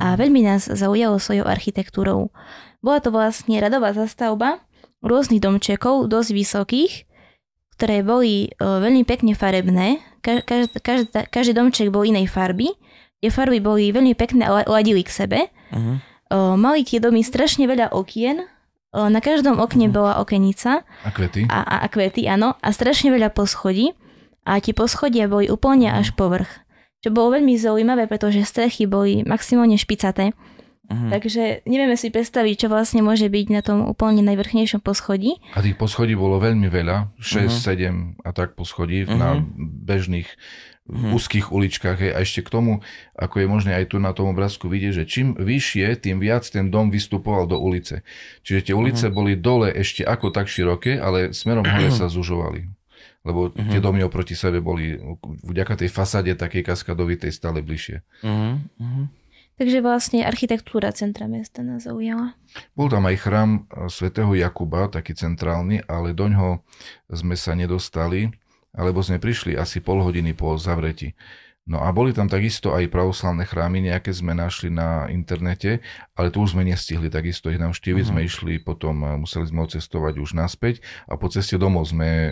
[0.00, 2.32] a veľmi nás zaujalo svojou architektúrou.
[2.80, 4.62] Bola to vlastne radová zastavba
[5.04, 6.92] rôznych domčekov, dosť vysokých,
[7.76, 10.00] ktoré boli e, veľmi pekne farebné.
[10.24, 12.72] Ka- Každý, každý, každý domček bol inej farby.
[13.20, 15.40] Tie farby boli veľmi pekné a la- ladili k sebe.
[15.68, 16.00] Uh-huh.
[16.56, 18.48] Mali tie domy strašne veľa okien.
[18.94, 21.44] O, na každom okne bola okenica A kvety?
[21.50, 22.54] a, a, a kvety, áno.
[22.62, 23.92] A strašne veľa poschodí.
[24.44, 26.48] A tie poschodia boli úplne až povrch.
[27.00, 30.32] Čo bolo veľmi zaujímavé, pretože strechy boli maximálne špicaté.
[30.84, 31.08] Mhm.
[31.10, 35.40] Takže nevieme si predstaviť, čo vlastne môže byť na tom úplne najvrchnejšom poschodí.
[35.56, 37.60] A tých poschodí bolo veľmi veľa, 6, Mhm.
[37.60, 39.16] 7 a tak poschodí Mhm.
[39.16, 39.40] na
[39.80, 40.28] bežných
[40.84, 41.16] Mhm.
[41.16, 41.96] úzkých uličkách.
[41.98, 42.12] Hej.
[42.12, 42.72] A ešte k tomu,
[43.16, 46.68] ako je možné aj tu na tom obrázku vidieť, že čím vyššie, tým viac ten
[46.68, 48.04] dom vystupoval do ulice.
[48.44, 49.14] Čiže tie ulice Mhm.
[49.16, 52.68] boli dole ešte ako tak široké, ale smerom hore sa zužovali.
[53.24, 53.84] Lebo tie Mhm.
[53.84, 55.00] domy oproti sebe boli
[55.42, 58.04] vďaka tej fasáde takej kaskadovitej stále bližšie.
[58.20, 58.52] Mhm.
[58.78, 59.02] Mhm.
[59.54, 62.34] Takže vlastne architektúra centra mesta nás zaujala.
[62.74, 66.58] Bol tam aj chrám e, svätého Jakuba, taký centrálny, ale doňho
[67.06, 68.34] sme sa nedostali,
[68.74, 71.14] alebo sme prišli asi pol hodiny po zavretí.
[71.64, 75.80] No a boli tam takisto aj pravoslavné chrámy, nejaké sme našli na internete,
[76.12, 78.10] ale tu už sme nestihli takisto ich navštíviť, Mhm.
[78.10, 82.30] sme išli potom, e, museli sme odcestovať už naspäť a po ceste domov sme e,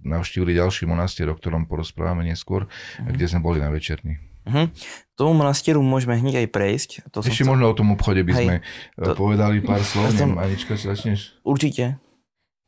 [0.00, 2.66] navštívili ďalší monastier, o ktorom porozprávame neskôr,
[2.98, 3.10] Mhm.
[3.10, 4.18] kde sme boli na večerni.
[4.44, 4.68] K
[5.14, 6.90] tomu monastieru môžeme hneď aj prejsť.
[7.08, 8.42] To Ešte chcel- možno o tom obchode by Hej.
[8.42, 8.62] sme e,
[9.00, 11.32] To- povedali pár slov, som- Anička, si začneš?
[11.40, 11.96] Určite.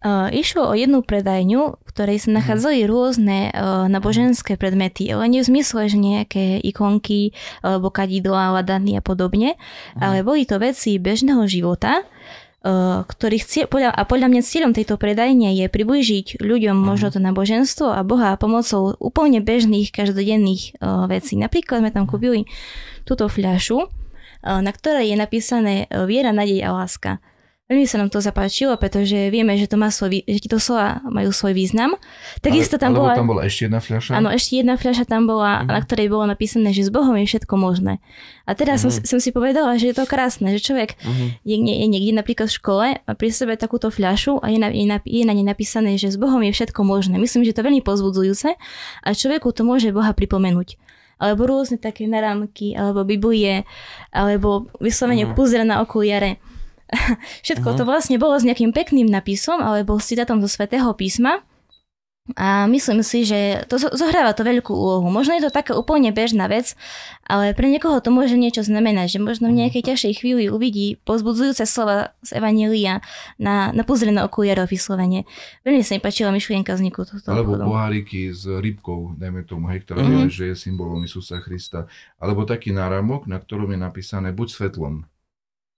[0.05, 5.41] Uh, išlo o jednu predajňu, v ktorej sa nachádzali rôzne uh, náboženské predmety, ale nie
[5.41, 7.33] v zmysle, že nejaké ikonky
[7.65, 9.57] alebo kadidlá, ladany a podobne,
[9.97, 15.01] ale boli to veci bežného života, uh, ktorých cieľ, podľa, a podľa mňa cieľom tejto
[15.01, 21.41] predajne je priblížiť ľuďom možno to náboženstvo a Boha pomocou úplne bežných každodenných uh, vecí.
[21.41, 22.45] Napríklad sme tam kúpili
[23.09, 23.89] túto fľašu,
[24.45, 25.75] na ktorej je napísané
[26.05, 27.19] viera, nádej a láska.
[27.67, 31.35] Veľmi sa nám to zapáčilo, pretože vieme, že, to má svoj, že tieto slova majú
[31.35, 31.99] svoj význam.
[32.39, 33.19] Takisto tam bola...
[33.19, 34.15] tam bola ešte jedna fľaša?
[34.15, 35.75] Áno, ešte jedna fľaša tam bola, Mhm.
[35.75, 37.99] na ktorej bolo napísané, že s Bohom je všetko možné.
[38.47, 39.03] A teraz som, Mhm.
[39.03, 41.27] som si povedala, že je to krásne, že človek Mhm.
[41.43, 44.87] je, je niekde napríklad v škole a pri sebe takúto fľašu a je na, je,
[44.87, 47.19] na, je na nej napísané, že s Bohom je všetko možné.
[47.19, 48.55] Myslím, že to je veľmi pozbudzujúce
[49.03, 50.79] a človeku to môže Boha pripomenúť.
[51.19, 53.67] Alebo rôzne také narámky, alebo Biblie,
[54.15, 55.35] alebo vyslovene Mhm.
[55.35, 56.39] púzre na okuliare.
[57.43, 57.77] Všetko Mhm.
[57.77, 61.43] to vlastne bolo s nejakým pekným napisom, alebo s citátom zo svätého písma.
[62.35, 65.07] A myslím si, že to zo- zohráva to veľkú úlohu.
[65.09, 66.75] Možno je to taká úplne bežná vec,
[67.23, 71.63] ale pre niekoho to môže niečo znamenať, že možno v nejakej ťažšej chvíli uvidí pozbudzujúce
[71.65, 72.99] slova z Evanília
[73.39, 75.23] na, na pozrené okuliarov vyslovene.
[75.63, 77.63] Veľmi sa mi páčila myšlienka vzniku tohto Alebo obchodu.
[77.65, 80.09] poháriky s rybkou, dajme tomu, hej, ktorá Mhm.
[80.09, 81.87] vieme, že je symbolom Isusa Krista.
[82.19, 85.07] Alebo taký náramok, na ktorom je napísané buď svetlom.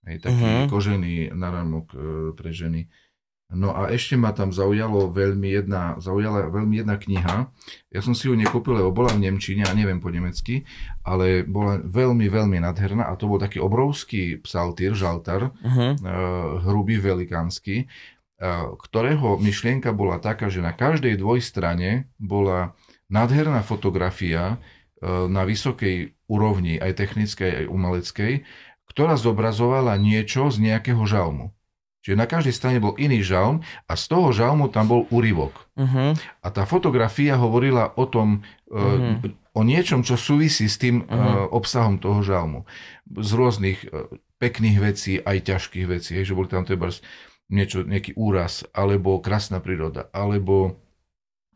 [0.01, 0.67] Hej, taký Mhm.
[0.67, 1.97] kožený náramok e,
[2.33, 2.87] pre ženy.
[3.49, 7.49] No a ešte ma tam zaujalo veľmi jedna, zaujala veľmi jedna kniha.
[7.89, 10.69] Ja som si ju nekúpil, lebo bola v Nemčine a neviem po nemecky,
[11.01, 15.85] ale bola veľmi, veľmi nádherná a to bol taký obrovský psaltír, žaltar, Mhm.
[15.97, 16.13] eh,
[16.61, 17.89] hrubý, velikánsky,
[18.37, 18.45] eh,
[18.79, 22.77] ktorého myšlienka bola taká, že na každej dvojstrane bola
[23.09, 24.61] nádherná fotografia
[25.01, 28.33] eh, na vysokej úrovni, aj technickej, aj umeleckej,
[28.99, 31.55] ktorá zobrazovala niečo z nejakého žalmu.
[32.03, 35.55] Čiže na každej strane bol iný žalm a z toho žalmu tam bol úryvok.
[35.79, 36.19] Mhm.
[36.43, 39.23] A tá fotografia hovorila o tom, Mhm.
[39.23, 41.15] uh, o niečom, čo súvisí s tým Mhm.
[41.15, 42.67] uh, obsahom toho žalmu.
[43.07, 46.91] Z rôznych uh, pekných vecí, aj ťažkých vecí, hej, že boli tam treba
[47.47, 50.75] niečo, nejaký úraz, alebo krásna príroda, alebo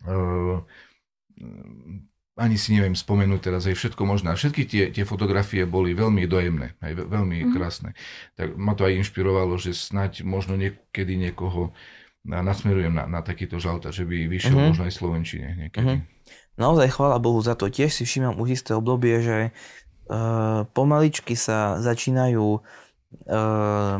[0.07, 0.63] uh,
[2.34, 4.34] ani si neviem spomenúť teraz aj všetko možné.
[4.34, 7.51] A všetky tie, tie fotografie boli veľmi dojemné, aj ve- veľmi Mhm.
[7.53, 7.89] krásne.
[8.34, 11.73] Tak ma to aj inšpirovalo, že snať možno niekedy niekoho
[12.23, 14.65] na- nasmerujem na, na takýto žalta, že by vyšiel Mhm.
[14.67, 15.93] možno aj v Slovenčine niekedy.
[15.93, 16.01] Mhm.
[16.53, 17.65] Naozaj chvála Bohu za to.
[17.65, 19.38] Tiež si všímam už isté obdobie, že
[20.03, 22.59] uh, pomaličky sa začínajú
[23.23, 23.97] uh,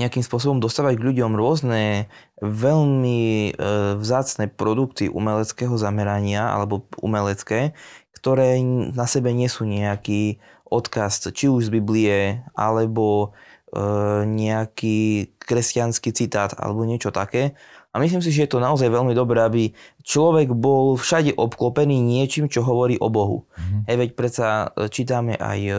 [0.00, 2.08] nejakým spôsobom dostávať k ľuďom rôzne
[2.40, 7.76] veľmi uh, vzácne produkty umeleckého zamerania alebo umelecké,
[8.16, 8.60] ktoré
[8.96, 10.40] na sebe nesú nejaký
[10.70, 13.36] odkaz, či už z Biblie, alebo
[13.76, 17.58] uh, nejaký kresťanský citát, alebo niečo také.
[17.90, 19.62] A myslím si, že je to naozaj veľmi dobré, aby
[20.06, 23.50] človek bol všade obklopený niečím, čo hovorí o Bohu.
[23.58, 23.78] Mhm.
[23.90, 25.74] Hej, veď predsa e, čítame aj e,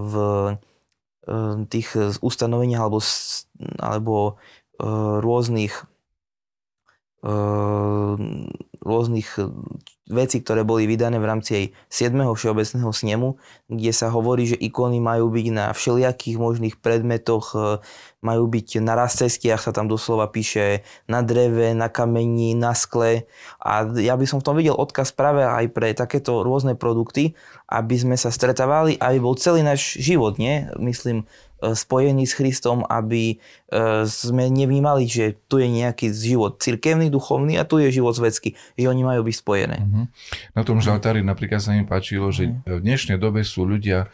[0.00, 0.73] v e,
[1.70, 1.88] tých
[2.20, 3.48] ustanoveniach alebo, s-
[3.80, 4.36] alebo
[4.76, 4.86] e,
[5.24, 5.86] rôznych
[7.24, 7.32] e,
[8.84, 9.28] rôznych
[10.04, 11.64] vecí, ktoré boli vydané v rámci aj
[12.12, 12.12] 7.
[12.36, 13.28] všeobecného snemu,
[13.72, 17.80] kde sa hovorí, že ikony majú byť na všelijakých možných predmetoch, e,
[18.20, 23.24] majú byť na rastceskiach, sa tam doslova píše na dreve, na kameni, na skle.
[23.60, 27.32] A ja by som v tom videl odkaz práve aj pre takéto rôzne produkty,
[27.68, 30.68] aby sme sa stretávali, aby bol celý náš život, nie?
[30.76, 31.24] Myslím,
[31.62, 33.38] spojení s Christom, aby
[34.04, 38.90] sme nevnímali, že tu je nejaký život cirkevný, duchovný a tu je život svetský, že
[38.90, 39.78] oni majú byť spojené.
[39.80, 40.04] Uh-huh.
[40.52, 42.78] Na tom žaltári napríklad sa mi páčilo, že uh-huh.
[42.78, 44.12] v dnešnej dobe sú ľudia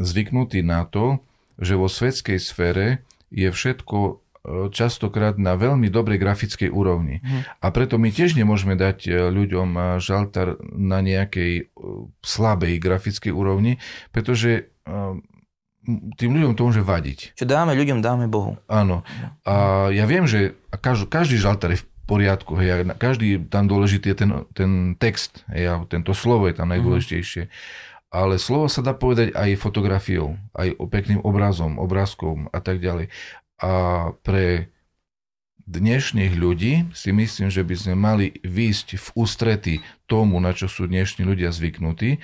[0.00, 1.20] zvyknutí na to,
[1.60, 4.26] že vo svetskej sfére je všetko
[4.70, 7.18] častokrát na veľmi dobrej grafickej úrovni.
[7.22, 7.42] Hmm.
[7.58, 11.62] A preto my tiež nemôžeme dať e, ľuďom e, žaltar na nejakej e,
[12.22, 13.82] slabej grafickej úrovni,
[14.14, 14.70] pretože
[16.18, 17.38] tým ľuďom to môže vadiť.
[17.38, 18.58] Čo dáme ľuďom, dáme Bohu.
[18.66, 19.06] Áno.
[19.46, 24.16] A ja viem, že každý, každý žaltar je v poriadku, hej, každý tam dôležitý je
[24.16, 26.78] ten, ten text, hej, tento slovo je tam mhm.
[26.78, 27.42] najdôležitejšie.
[27.46, 27.54] Hmm.
[28.06, 33.10] Ale slovo sa dá povedať aj fotografiou, aj pekným obrazom, obrázkom a tak ďalej.
[33.60, 33.70] A
[34.22, 34.70] pre
[35.66, 39.74] dnešných ľudí si myslím, že by sme mali výjsť v ústrety
[40.06, 42.22] tomu, na čo sú dnešní ľudia zvyknutí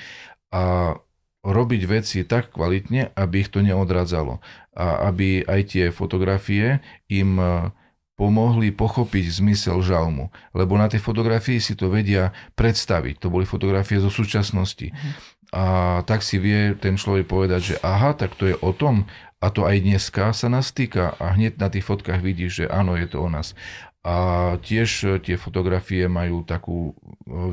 [0.54, 0.94] a
[1.42, 4.38] robiť veci tak kvalitne, aby ich to neodradzalo.
[4.78, 6.78] A aby aj tie fotografie
[7.10, 7.68] im e,
[8.14, 10.30] pomohli pochopiť zmysel žalmu.
[10.54, 13.18] Lebo na tej fotografii si to vedia predstaviť.
[13.18, 14.94] To boli fotografie zo súčasnosti.
[14.94, 15.10] Mhm.
[15.52, 15.64] A
[16.08, 19.04] tak si vie ten človek povedať, že aha, tak to je o tom,
[19.42, 22.94] a to aj dneska sa nás týka a hneď na tých fotkách vidíš, že áno,
[22.94, 23.58] je to o nás.
[24.02, 24.14] A
[24.58, 26.92] tiež e, tie fotografie majú takú e,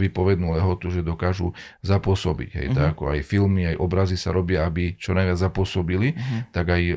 [0.01, 1.53] vypovednú lehotu, že dokážu
[1.85, 2.49] zapôsobiť.
[2.57, 2.77] Hej, uh-huh.
[2.77, 6.49] tak ako aj filmy, aj obrazy sa robia, aby čo najviac zapôsobili, uh-huh.
[6.49, 6.95] tak aj e,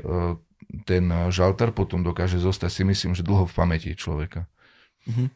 [0.88, 4.48] ten žaltar potom dokáže zostať si myslím, že dlho v pamäti človeka.
[5.04, 5.28] Uh-huh.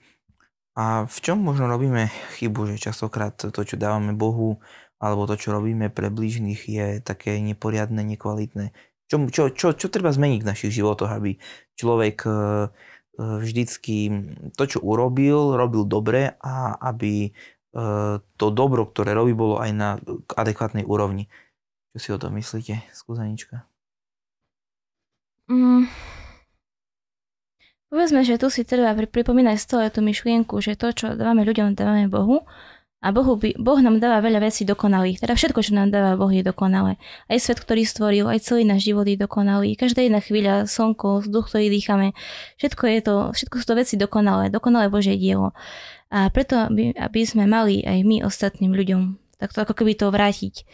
[0.80, 2.08] A v čom možno robíme
[2.40, 4.64] chybu, že častokrát to, čo dávame Bohu,
[4.96, 8.72] alebo to, čo robíme pre blížnych, je také neporiadne, nekvalitné.
[9.12, 11.36] Čo, čo, čo, čo treba zmeniť v našich životoch, aby
[11.76, 12.26] človek
[13.16, 14.12] vždycky
[14.54, 17.30] to, čo urobil, robil dobre a aby e,
[18.20, 19.88] to dobro, ktoré robí, bolo aj na
[20.36, 21.32] adekvátnej úrovni.
[21.96, 23.64] Čo si o tom myslíte, skúzanička?
[25.48, 25.88] Mm.
[27.86, 32.10] Povedzme, že tu si treba pripomínať stále tú myšlienku, že to, čo dávame ľuďom, dávame
[32.10, 32.44] Bohu
[33.04, 35.20] a Bohu by, Boh nám dáva veľa vecí dokonalých.
[35.20, 36.96] Teda všetko, čo nám dáva Boh je dokonalé.
[37.28, 39.76] Aj svet, ktorý stvoril, aj celý náš život je dokonalý.
[39.76, 42.16] Každá jedna chvíľa, slnko, vzduch, ktorý dýchame,
[42.56, 44.48] všetko, je to, všetko sú to veci dokonalé.
[44.48, 45.52] Dokonalé Božie dielo.
[46.08, 50.64] A preto, aby, aby sme mali aj my ostatným ľuďom takto ako keby to vrátiť.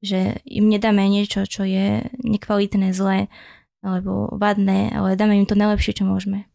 [0.00, 3.28] Že im nedáme niečo, čo je nekvalitné, zlé
[3.84, 6.48] alebo vadné, ale dáme im to najlepšie, čo môžeme.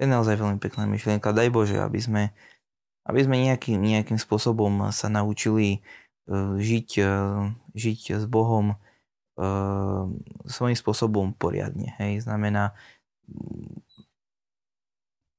[0.00, 1.30] Je naozaj veľmi pekná myšlienka.
[1.30, 2.22] Daj Bože, aby sme
[3.04, 5.78] aby sme nejakým, nejakým spôsobom sa naučili e,
[6.56, 7.12] žiť, e,
[7.76, 8.76] žiť s Bohom e,
[10.48, 11.92] svojím spôsobom poriadne.
[12.00, 12.24] Hej.
[12.24, 12.72] Znamená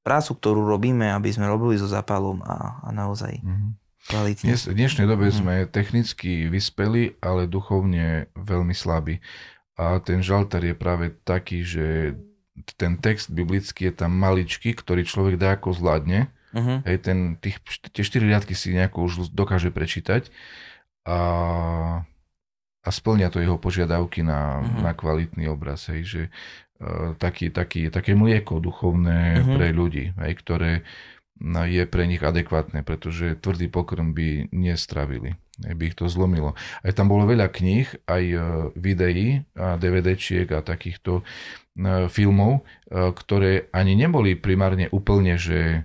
[0.06, 3.70] prácu, ktorú robíme, aby sme robili so zápalom a, a naozaj mm-hmm.
[4.14, 4.46] kvalitne.
[4.46, 5.42] Dnes, v dnešnej dobe mm-hmm.
[5.42, 9.18] sme technicky vyspeli, ale duchovne veľmi slabí.
[9.74, 12.14] A ten žaltar je práve taký, že
[12.78, 16.80] ten text biblický je tam maličký, ktorý človek dá ako zvládne Uh-huh.
[16.88, 17.60] Hej, ten, tých,
[17.92, 20.32] tie štyri riadky si nejako už dokáže prečítať
[21.04, 21.20] a,
[22.80, 24.80] a splňa to jeho požiadavky na, uh-huh.
[24.80, 25.92] na kvalitný obraz.
[25.92, 26.22] Hej, že
[26.80, 29.54] uh, taký, taký, také mlieko duchovné uh-huh.
[29.60, 30.72] pre ľudí, hej, ktoré
[31.40, 36.56] no, je pre nich adekvátne, pretože tvrdý pokrm by nestravili, by ich to zlomilo.
[36.80, 38.38] Aj tam bolo veľa kníh, aj e,
[38.76, 41.22] videí a DVDčiek a takýchto e,
[42.08, 45.84] filmov, e, ktoré ani neboli primárne úplne, že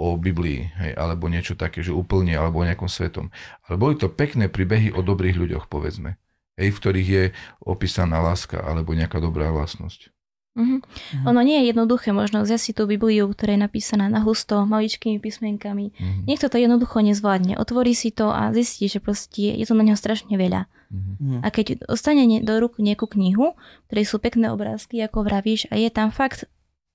[0.00, 3.28] o Biblii, hej, alebo niečo také, že úplne, alebo o nejakom svetom.
[3.68, 6.16] Ale boli to pekné príbehy o dobrých ľuďoch, povedzme,
[6.56, 7.24] hej, v ktorých je
[7.60, 10.08] opísaná láska alebo nejaká dobrá vlastnosť.
[10.50, 10.80] Mm-hmm.
[10.82, 11.26] Mm-hmm.
[11.30, 15.22] Ono nie je jednoduché možno vziať si tú Bibliu, ktorá je napísaná na husto, maličkými
[15.22, 15.94] písmenkami.
[15.94, 16.26] Mm-hmm.
[16.26, 17.54] Niekto to jednoducho nezvládne.
[17.54, 20.66] Otvorí si to a zistí, že proste je to na neho strašne veľa.
[20.90, 21.46] Mm-hmm.
[21.46, 23.54] A keď ostane do rúk nejakú knihu,
[23.86, 26.50] ktorej sú pekné obrázky, ako vravíš, a je tam fakt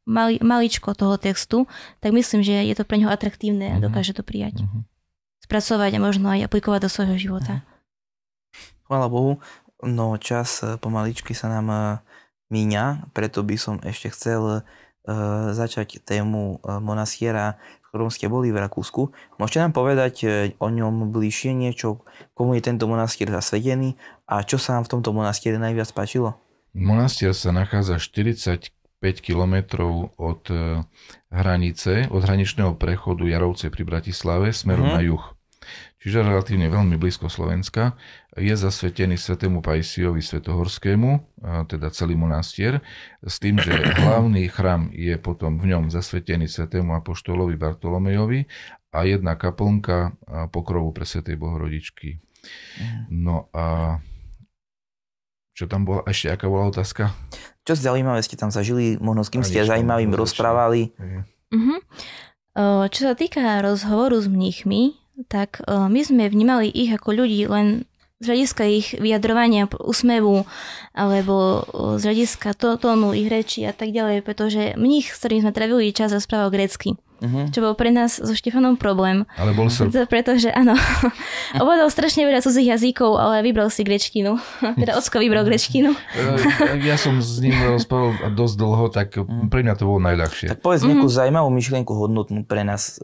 [0.06, 1.66] mali, maličko toho textu,
[2.00, 3.84] tak myslím, že je to pre neho atraktívne a mhm.
[3.90, 4.62] dokáže to prijať.
[4.62, 4.86] Uh-huh.
[5.44, 7.54] Spracovať a možno aj aplikovať do svojho života.
[7.62, 7.74] Uh-huh.
[8.86, 9.42] Chvála Bohu,
[9.82, 11.82] no čas eh, pomaličky sa nám eh,
[12.54, 14.62] míňa, preto by som ešte chcel uh,
[15.50, 19.10] začať tému monastiera, v ktorom ste boli v Rakúsku.
[19.42, 20.30] Môžete nám povedať
[20.62, 22.06] o ňom bližšie niečo,
[22.38, 23.98] komu je tento monastier zasvedený
[24.30, 26.38] a čo sa vám v tomto monastiere najviac páčilo?
[26.78, 28.70] Monastier sa nachádza 40
[29.06, 30.82] 5 kilometrov od e,
[31.30, 34.98] hranice, od hraničného prechodu Jarovce pri Bratislave smerom uh-huh.
[34.98, 35.22] na juh.
[36.02, 37.98] Čiže relatívne veľmi blízko Slovenska.
[38.38, 42.86] Je zasvetený svetému Pajsiovi Svetohorskému, teda celý monastier,
[43.26, 43.74] s tým, že
[44.06, 48.46] hlavný chrám je potom v ňom zasvetený svetému apoštolovi Bartolomejovi
[48.94, 50.14] a jedna kaplnka
[50.54, 52.22] pokrovu pre svetej Bohorodičky.
[52.22, 53.02] Uh-huh.
[53.10, 53.98] No a
[55.58, 57.18] čo tam bola, ešte aká bola otázka?
[57.66, 60.94] Čo zaujímavé ste tam zažili, možno s kým ste zaujímavým rozprávali?
[61.50, 61.82] Uh-huh.
[62.94, 64.94] Čo sa týka rozhovoru s mníchmi,
[65.26, 67.90] tak my sme vnímali ich ako ľudí len
[68.24, 70.48] z hľadiska ich vyjadrovania, úsmevu,
[70.96, 71.68] alebo
[72.00, 76.16] z hľadiska tónu ich reči a tak ďalej, pretože mních, s ktorým sme trávili čas,
[76.16, 76.96] rozprával grecky.
[77.22, 77.48] Uh-huh.
[77.52, 79.24] Čo bol pre nás so Štefanom problém.
[79.40, 79.88] Ale bol som...
[80.14, 80.76] Pretože áno,
[81.62, 84.36] ovládal strašne veľa cudzích jazykov, ale vybral si grečtinu.
[84.82, 85.96] teda Ocko vybral grečtinu.
[86.84, 89.16] ja som s ním rozprával dosť dlho, tak
[89.52, 90.52] pre mňa to bolo najľahšie.
[90.52, 91.18] Tak povedz nejakú uh-huh.
[91.24, 93.00] zaujímavú myšlienku hodnotnú pre nás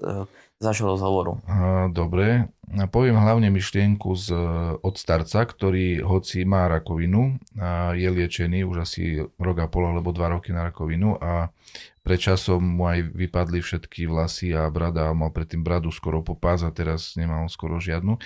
[0.62, 1.42] z našho rozhovoru.
[1.90, 2.54] Dobre,
[2.94, 4.30] poviem hlavne myšlienku z,
[4.78, 10.14] od starca, ktorý hoci má rakovinu a je liečený už asi rok a pol alebo
[10.14, 11.50] dva roky na rakovinu a
[12.06, 16.70] predčasom mu aj vypadli všetky vlasy a brada, mal predtým bradu skoro po pás a
[16.70, 18.22] teraz nemal skoro žiadnu,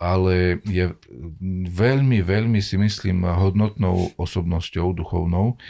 [0.00, 0.96] ale je
[1.68, 5.60] veľmi, veľmi si myslím hodnotnou osobnosťou duchovnou.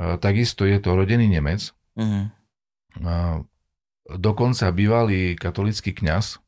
[0.00, 1.76] Takisto je to rodený Nemec.
[1.92, 3.44] Uh-huh
[4.08, 6.38] dokonca bývalý katolický kňaz, e,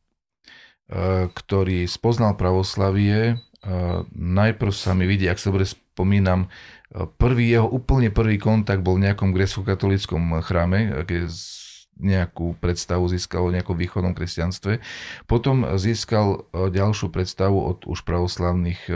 [1.31, 3.35] ktorý spoznal pravoslavie, e,
[4.15, 6.49] najprv sa mi vidí, ak sa dobre spomínam, e,
[7.07, 11.31] prvý jeho úplne prvý kontakt bol v nejakom grecko-katolickom chráme, keď
[11.95, 14.83] nejakú predstavu získal o nejakom východnom kresťanstve.
[15.31, 18.91] Potom získal ďalšiu predstavu od už pravoslavných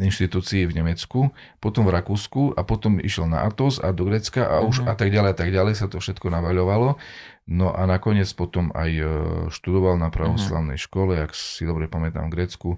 [0.00, 4.64] inštitúcií v Nemecku, potom v Rakúsku a potom išiel na Atos a do Grecka a
[4.64, 4.92] už uh-huh.
[4.92, 6.96] a tak ďalej a tak ďalej sa to všetko navaľovalo.
[7.42, 9.04] No a nakoniec potom aj e,
[9.50, 10.86] študoval na pravoslavnej uh-huh.
[10.86, 12.70] škole, ak si dobre pamätám v Grécku.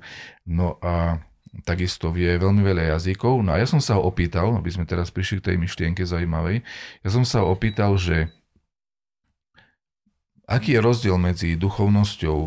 [0.48, 1.20] No a
[1.62, 3.44] takisto vie veľmi veľa jazykov.
[3.44, 6.64] No a ja som sa ho opýtal, aby sme teraz prišli k tej myšlienke zaujímavej,
[7.04, 8.32] ja som sa ho opýtal, že
[10.50, 12.38] aký je rozdiel medzi duchovnosťou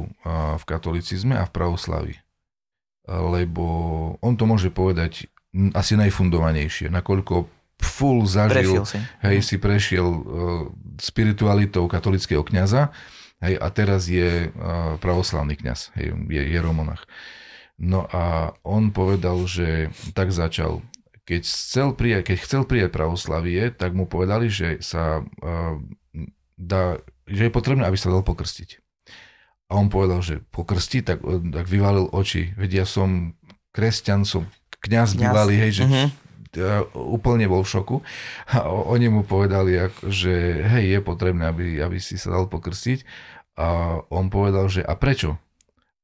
[0.59, 2.15] v katolicizme a v pravoslavi.
[3.07, 3.65] Lebo
[4.19, 5.31] on to môže povedať
[5.71, 7.47] asi najfundovanejšie, nakoľko
[7.77, 8.97] full zažil, si.
[9.21, 10.23] hej, si prešiel uh,
[10.99, 12.93] spiritualitou katolického kňaza,
[13.43, 17.05] hej, a teraz je uh, pravoslavný kňaz, hej, je, je romonach.
[17.77, 20.81] No a on povedal, že tak začal.
[21.29, 25.75] Keď chcel prijať, keď chcel prijať pravoslavie, tak mu povedali, že sa uh,
[26.57, 26.97] dá,
[27.29, 28.81] že je potrebné, aby sa dal pokrstiť.
[29.67, 31.19] A on povedal, že pokrstiť, tak,
[31.51, 32.55] tak vyvalil oči.
[32.55, 33.35] Veď ja som
[33.75, 34.47] kresťan, som
[34.79, 36.26] kňaz bývalý, hej, že uh-huh
[36.93, 37.97] úplne bol v šoku
[38.49, 43.05] a oni mu povedali, že hej, je potrebné, aby, aby si sa dal pokrstiť
[43.57, 45.41] a on povedal, že a prečo?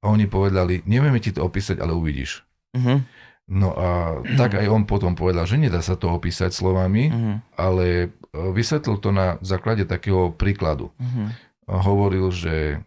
[0.04, 2.44] A oni povedali, nevieme ti to opísať, ale uvidíš.
[2.76, 3.00] Uh-huh.
[3.48, 7.36] No a tak aj on potom povedal, že nedá sa to opísať slovami, uh-huh.
[7.56, 10.92] ale e, vysvetlil to na základe takého príkladu.
[10.98, 11.28] Uh-huh.
[11.70, 12.84] A hovoril, že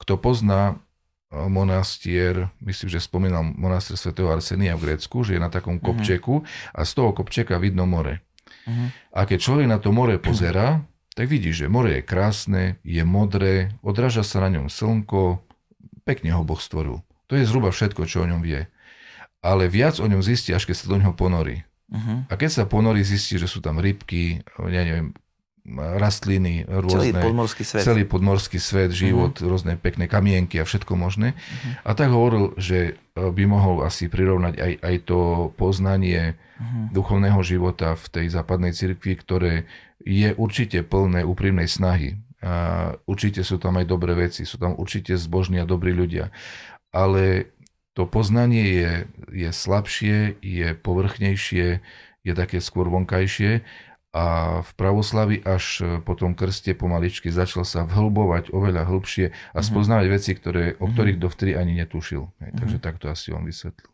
[0.00, 0.80] kto pozná
[1.30, 5.84] monastier, myslím, že spomínal monastier svätého Arsenia v Grécku, že je na takom mhm.
[5.86, 6.42] kopčeku
[6.74, 8.18] a z toho kopčeka vidno more.
[8.66, 8.90] Uh-huh.
[9.14, 10.82] A keď človek na to more pozera,
[11.14, 15.42] tak vidí, že more je krásne, je modré, odráža sa na ňom slnko,
[16.02, 17.02] pekne ho Boh stvoril.
[17.30, 18.66] To je zhruba všetko, čo o ňom vie.
[19.40, 21.62] Ale viac o ňom zistí, až keď sa do ňoho ponorí.
[21.90, 22.26] Uh-huh.
[22.26, 25.14] A keď sa ponorí, zistí, že sú tam rybky, ja neviem,
[25.66, 27.12] rastliny rôzne.
[27.12, 27.82] Celý podmorský svet.
[27.84, 29.48] Celý podmorský svet, život, uh-huh.
[29.48, 31.36] rôzne pekné kamienky a všetko možné.
[31.36, 31.72] Uh-huh.
[31.84, 35.20] A tak hovoril, že e, by mohol asi prirovnať aj, aj to
[35.60, 36.90] poznanie uh-huh.
[36.96, 39.52] duchovného života v tej západnej cirkvi, ktoré
[40.00, 42.16] je určite plné úprimnej snahy.
[42.40, 46.32] A určite sú tam aj dobré veci, sú tam určite zbožní a dobrí ľudia.
[46.88, 47.52] Ale
[47.92, 48.92] to poznanie je,
[49.44, 51.84] je slabšie, je povrchnejšie,
[52.24, 53.60] je také skôr vonkajšie
[54.10, 59.60] a v pravoslavi až e, po tom krste pomaličky začal sa vhlbovať oveľa hlbšie a
[59.62, 59.66] mhm.
[59.66, 60.92] spoznávať veci, ktoré, o mhm.
[60.94, 62.26] ktorých dovtedy ani netušil.
[62.42, 62.88] Hej, takže mm-hmm.
[62.90, 63.90] takto asi on vysvetlil.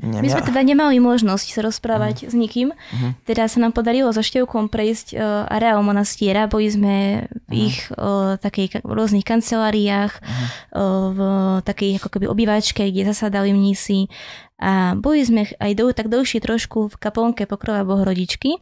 [0.00, 0.22] Mm-hmm.
[0.24, 2.32] My sme teda nemali možnosť sa rozprávať uh-huh.
[2.32, 2.68] s nikým.
[2.72, 3.12] Uh-huh.
[3.28, 6.48] Teda sa nám podarilo so Števkom prejsť uh, areál monastiera.
[6.48, 7.66] Boli sme v uh-huh.
[7.68, 10.46] ich uh, takej rôznych kanceláriách, uh-huh.
[10.72, 11.20] uh, v
[11.68, 14.08] takej ako keby obývačke, kde zasadali mnísi.
[14.56, 18.56] A boli sme aj do, tak dlhšie trošku v kaplnke pokrova Bohorodičky.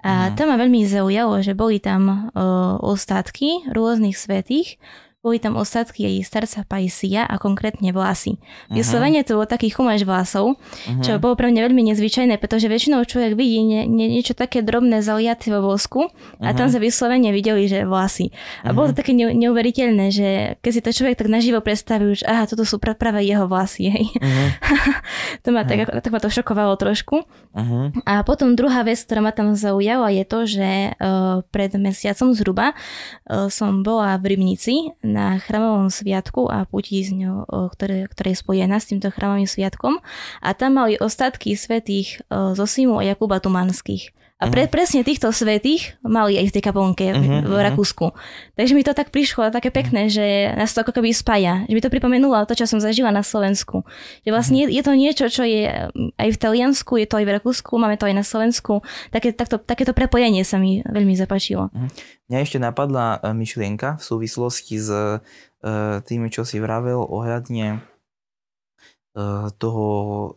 [0.00, 0.32] A uh-huh.
[0.32, 4.80] tam ma veľmi zaujalo, že boli tam uh, ostatky rôznych svetých,
[5.20, 8.40] boli tam ostatky jej starca Pajsia a konkrétne vlasy.
[8.40, 8.80] Uh-huh.
[8.80, 11.04] Vyslovene to bol taký chumáš vlasov, uh-huh.
[11.04, 15.04] čo bolo pre mňa veľmi nezvyčajné, pretože väčšinou človek vidí nie, nie, niečo také drobné
[15.04, 16.08] zaliaté vo vosku a
[16.40, 16.56] uh-huh.
[16.56, 18.32] tam sa vyslovene videli, že vlasy.
[18.64, 18.72] A uh-huh.
[18.72, 20.28] bolo to také ne, neuveriteľné, že
[20.64, 23.92] keď si to človek tak naživo predstaví, že aha, toto sú práve jeho vlasy.
[23.92, 24.04] Hej.
[24.16, 24.48] Uh-huh.
[25.44, 26.00] to ma uh-huh.
[26.00, 27.28] tak, tak ma to šokovalo trošku.
[27.52, 27.92] Uh-huh.
[28.08, 32.72] A potom druhá vec, ktorá ma tam zaujala, je to, že uh, pred mesiacom zhruba
[32.72, 38.42] uh, som bola v Rybnici na chramovom sviatku a putí z ňou, ktoré, ktoré je
[38.42, 39.98] spojená s týmto chramovým sviatkom
[40.38, 44.14] a tam mali ostatky svetých Zosimu a Jakuba Tumanských.
[44.40, 44.72] A pre, uh-huh.
[44.72, 48.16] presne týchto svetých mali aj v tej kaponke uh-huh, v Rakúsku.
[48.56, 51.68] Takže mi to tak prišlo také pekné, že nás to ako keby spája.
[51.68, 53.84] Že mi to pripomenulo to, čo som zažila na Slovensku.
[54.24, 54.72] Že vlastne uh-huh.
[54.72, 55.68] je to niečo, čo je
[56.16, 58.80] aj v Taliansku, je to aj v Rakúsku, máme to aj na Slovensku.
[59.12, 61.68] Také, takto, takéto prepojenie sa mi veľmi zapáčilo.
[61.68, 61.92] Uh-huh.
[62.32, 65.20] Mňa ešte napadla e, myšlienka v súvislosti s uh,
[66.00, 67.89] tým, čo si vravel ohľadne Eh,
[69.58, 69.88] toho,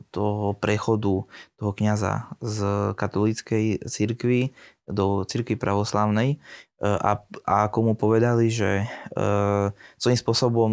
[0.10, 1.30] toho prechodu
[1.62, 2.58] toho kniaza z
[2.98, 4.50] katolíckej cirkvi
[4.90, 8.86] do cirkvi pravoslavnej eh, a, a komu povedali, že e,
[9.96, 10.72] svojím spôsobom,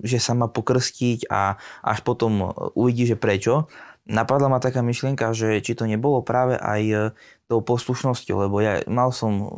[0.00, 3.68] že sa má pokrstiť a až potom uvidí, že prečo.
[4.08, 7.12] Napadla ma taká myšlienka, že či to nebolo práve aj
[7.48, 9.48] tou poslušnosťou, lebo ja mal som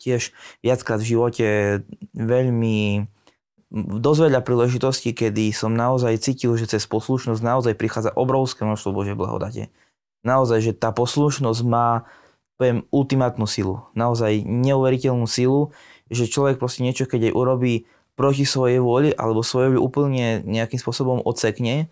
[0.00, 0.32] tiež
[0.64, 1.46] viackrát v živote
[2.16, 3.08] veľmi
[3.74, 9.16] dosť veľa príležitostí, kedy som naozaj cítil, že cez poslušnosť naozaj prichádza obrovské množstvo Božej
[9.16, 9.68] blahodate.
[10.24, 12.08] Naozaj, že tá poslušnosť má
[12.58, 13.86] poviem, ultimátnu silu.
[13.94, 15.70] Naozaj neuveriteľnú silu,
[16.10, 17.74] že človek proste niečo, keď aj urobí
[18.18, 21.86] proti svojej vôli alebo svojej úplne nejakým spôsobom odsekne,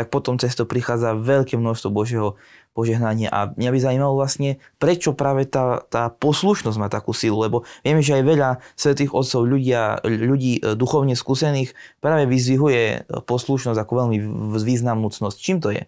[0.00, 2.40] tak potom cez to prichádza veľké množstvo Božieho
[2.72, 3.28] požehnanie.
[3.28, 8.00] A mňa by zaujímalo vlastne, prečo práve tá, tá poslušnosť má takú silu, lebo vieme,
[8.00, 12.98] že aj veľa svetých otcov, ľudia, ľudí e, duchovne skúsených práve vyzvihuje e,
[13.28, 14.18] poslušnosť ako veľmi
[14.56, 15.36] významnú cnosť.
[15.36, 15.84] Čím to je?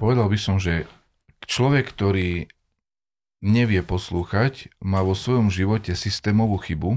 [0.00, 0.88] Povedal by som, že
[1.44, 2.48] človek, ktorý
[3.44, 6.96] nevie poslúchať, má vo svojom živote systémovú chybu,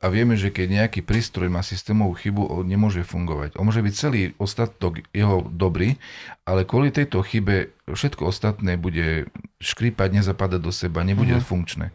[0.00, 3.60] a vieme, že keď nejaký prístroj má systémovú chybu, on nemôže fungovať.
[3.60, 6.00] On môže byť celý ostatok jeho dobrý,
[6.48, 9.28] ale kvôli tejto chybe všetko ostatné bude
[9.60, 11.44] škrípať, nezapadať do seba, nebude uh-huh.
[11.44, 11.92] funkčné.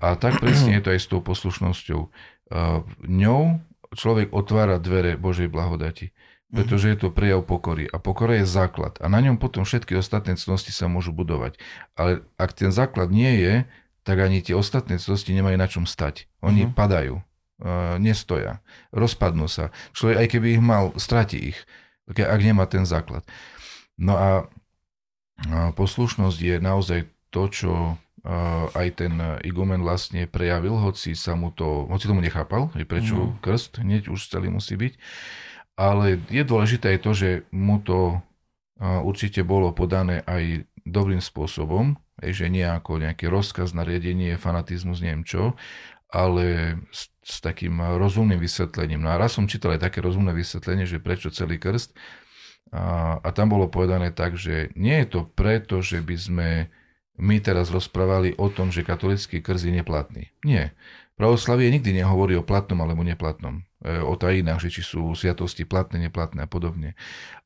[0.00, 2.00] A tak presne je to aj s tou poslušnosťou.
[2.48, 3.60] Uh, ňou
[3.92, 6.16] človek otvára dvere Božej blahodati,
[6.48, 7.84] pretože je to prejav pokory.
[7.84, 8.96] A pokora je základ.
[9.02, 11.60] A na ňom potom všetky ostatné cnosti sa môžu budovať.
[11.98, 13.54] Ale ak ten základ nie je,
[14.06, 16.30] tak ani tie ostatné cnosti nemajú na čom stať.
[16.38, 16.78] Oni uh-huh.
[16.78, 18.62] padajú, uh, nestoja,
[18.94, 19.74] rozpadnú sa.
[19.90, 21.58] Človek, aj keby ich mal, stratí ich,
[22.06, 23.26] ak nemá ten základ.
[23.98, 27.00] No a uh, poslušnosť je naozaj
[27.34, 32.70] to, čo uh, aj ten igumen vlastne prejavil, hoci sa mu to, hoci tomu nechápal,
[32.78, 33.42] že prečo uh-huh.
[33.42, 34.94] krst hneď už celý musí byť.
[35.76, 38.24] Ale je dôležité aj to, že mu to
[38.80, 45.52] určite bolo podané aj dobrým spôsobom, že nie ako nejaký rozkaz, nariadenie, fanatizmus, neviem čo,
[46.08, 49.04] ale s, s takým rozumným vysvetlením.
[49.04, 51.92] No a raz som čítal aj také rozumné vysvetlenie, že prečo celý krst.
[52.72, 56.48] A, a tam bolo povedané tak, že nie je to preto, že by sme
[57.16, 60.24] my teraz rozprávali o tom, že katolický krst je neplatný.
[60.44, 60.76] Nie.
[61.16, 66.44] Pravoslavie nikdy nehovorí o platnom alebo neplatnom, o tajinách, že či sú sviatosti platné, neplatné
[66.44, 66.98] a podobne.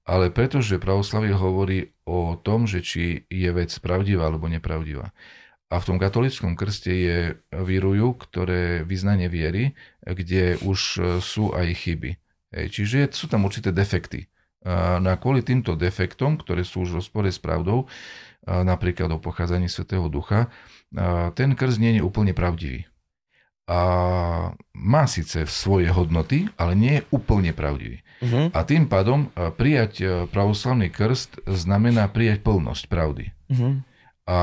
[0.09, 5.13] Ale pretože pravoslavie hovorí o tom, že či je vec pravdivá alebo nepravdivá.
[5.71, 7.19] A v tom katolickom krste je
[7.55, 12.19] vírujú, ktoré vyznanie viery, kde už e, sú aj chyby.
[12.51, 14.27] Čiže sú tam určité defekty.
[14.67, 17.87] Na kvôli týmto defektom, ktoré sú už v rozpore s pravdou,
[18.43, 20.51] napríklad o pochádzaní Svetého Ducha,
[21.39, 22.90] ten krst nie je úplne pravdivý
[23.69, 23.81] a
[24.75, 28.03] má síce svoje hodnoty, ale nie je úplne pravdivý.
[28.21, 28.53] Uh-huh.
[28.53, 33.33] A tým pádom prijať e, pravoslavný krst znamená prijať plnosť pravdy.
[33.49, 33.81] Uh-huh.
[34.29, 34.39] A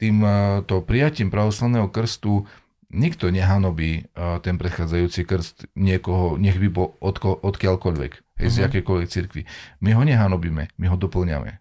[0.00, 2.48] tým e, prijatím pravoslavného krstu
[2.88, 4.02] nikto nehanobí e,
[4.40, 8.48] ten predchádzajúci krst niekoho, nech by bol odko, odkiaľkoľvek, uh-huh.
[8.48, 9.42] z akékoľvek cirkvi.
[9.84, 11.60] My ho nehanobíme, my ho doplňame.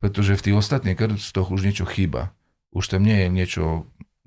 [0.00, 2.32] Pretože v tých ostatných krstoch už niečo chýba.
[2.72, 3.64] Už tam nie je niečo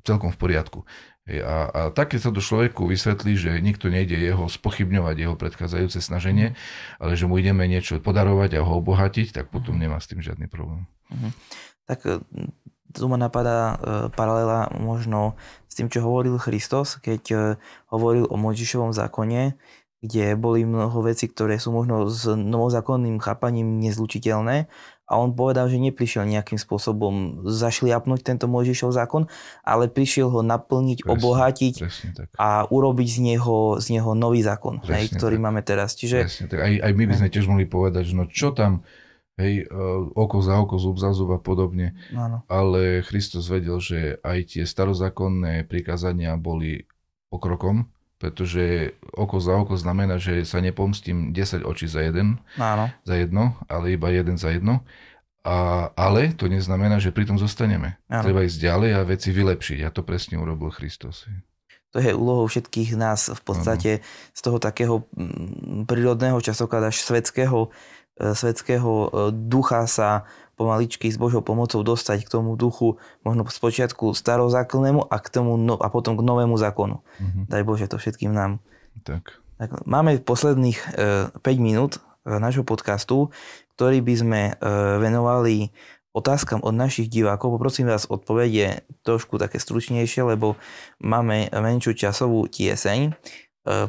[0.05, 0.79] celkom v poriadku.
[1.27, 5.99] A, a tak, keď sa to človeku vysvetlí, že nikto nejde jeho spochybňovať jeho predchádzajúce
[5.99, 6.55] snaženie,
[7.03, 9.81] ale že mu ideme niečo podarovať a ho obohatiť, tak potom mhm.
[9.83, 10.87] nemá s tým žiadny problém.
[11.11, 11.31] Uh-huh.
[11.87, 12.23] Tak e,
[12.95, 13.75] tu ma napadá uh,
[14.11, 15.35] paralela možno
[15.67, 17.39] s tým, čo hovoril Christos, keď uh,
[17.91, 19.55] hovoril o Mojžišovom zákone,
[20.01, 24.69] kde boli mnoho vecí, ktoré sú možno s novozákonným chápaním nezlučiteľné
[25.07, 29.31] a on povedal, že neprišiel nejakým spôsobom zašliapnúť tento Mojžišov zákon,
[29.63, 32.27] ale prišiel ho naplniť, presne, obohatiť presne tak.
[32.35, 35.43] a urobiť z neho, z neho nový zákon, hej, ktorý tak.
[35.47, 35.95] máme teraz.
[35.95, 36.59] Čiže, presne tak.
[36.59, 38.83] Aj, aj my by sme tiež mohli povedať, že no čo tam,
[39.39, 39.81] hej, e,
[40.11, 41.95] oko za oko, zub za zub a podobne.
[42.11, 42.43] Áno.
[42.51, 46.83] Ale Kristus vedel, že aj tie starozákonné prikázania boli
[47.31, 47.87] pokrokom,
[48.17, 52.89] pretože oko za oko znamená, že sa nepomstím 10 očí za jeden, Áno.
[53.05, 54.81] za jedno, ale iba jeden za jedno.
[55.47, 57.95] A, ale to neznamená, že pri tom zostaneme.
[58.09, 58.25] Áno.
[58.25, 59.79] Treba ísť ďalej a veci vylepšiť.
[59.87, 61.29] A to presne urobil Kristus.
[61.95, 63.91] To je úlohou všetkých nás v podstate
[64.35, 67.71] z toho takého mm, prírodného časoklada až svetského,
[68.19, 70.27] e, svetského e, ducha sa
[70.57, 75.77] pomaličky s Božou pomocou dostať k tomu duchu, možno spočiatku starozákonnému a, k tomu, no,
[75.77, 76.99] a potom k novému zákonu.
[77.21, 77.39] Mhm.
[77.47, 78.59] Daj Bože to všetkým nám.
[79.05, 79.39] Tak.
[79.57, 80.77] Tak, máme posledných
[81.33, 83.33] e, 5 minút e, nášho podcastu,
[83.73, 84.53] ktorý by sme e,
[85.01, 85.73] venovali
[86.17, 87.57] otázkam od našich divákov.
[87.57, 90.57] Poprosím vás odpovede trošku také stručnejšie, lebo
[90.97, 92.99] máme menšiu časovú tieseň.
[93.05, 93.11] E,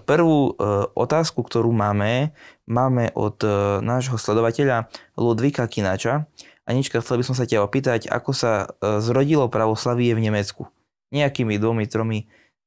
[0.04, 0.52] Prvú e,
[0.92, 2.36] otázku, ktorú máme,
[2.68, 3.48] máme od e,
[3.80, 6.28] nášho sledovateľa Ludvika Kinača.
[6.68, 10.68] Anička, chcel by som sa ťa opýtať, ako sa e, zrodilo pravoslavie v Nemecku?
[11.16, 12.26] Nejakými dvomi, tromi e,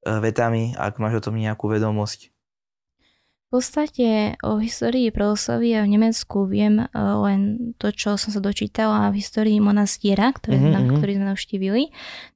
[0.09, 2.33] vetami, ak máš o tom nejakú vedomosť.
[3.51, 9.11] V podstate o histórii pravoslavia v Nemecku viem eh, len to, čo som sa dočítala
[9.11, 10.71] v histórii monastiera, ktoré, Mhm, mm-hmm.
[10.71, 10.95] na, mhm.
[10.95, 11.83] ktorý sme navštívili,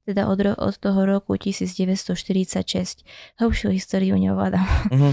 [0.04, 3.08] teda od, ro- od toho roku 1946.
[3.40, 4.68] Hĺbšiu históriu neovládam.
[4.92, 5.12] Mhm.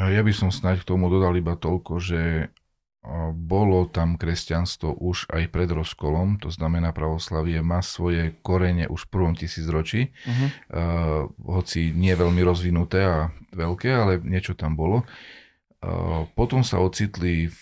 [0.00, 2.48] A Ja by som snáď k tomu dodal iba toľko, že
[3.36, 9.12] bolo tam kresťanstvo už aj pred rozkolom, to znamená pravoslavie má svoje korene už v
[9.12, 10.46] prvom tisícročí, Mhm.
[10.72, 15.04] uh, hoci nie veľmi rozvinuté a veľké, ale niečo tam bolo.
[15.84, 17.58] Uh, potom sa ocitli v,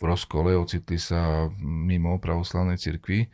[0.00, 3.28] v rozkole, ocitli sa mimo pravoslavnej cirkvi,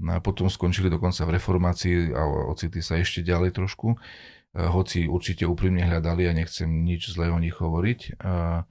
[0.00, 5.04] no a potom skončili dokonca v reformácii a ocitli sa ešte ďalej trošku, uh, hoci
[5.04, 8.00] určite úprimne hľadali a nechcem nič zlé o nich hovoriť.
[8.24, 8.64] Uh,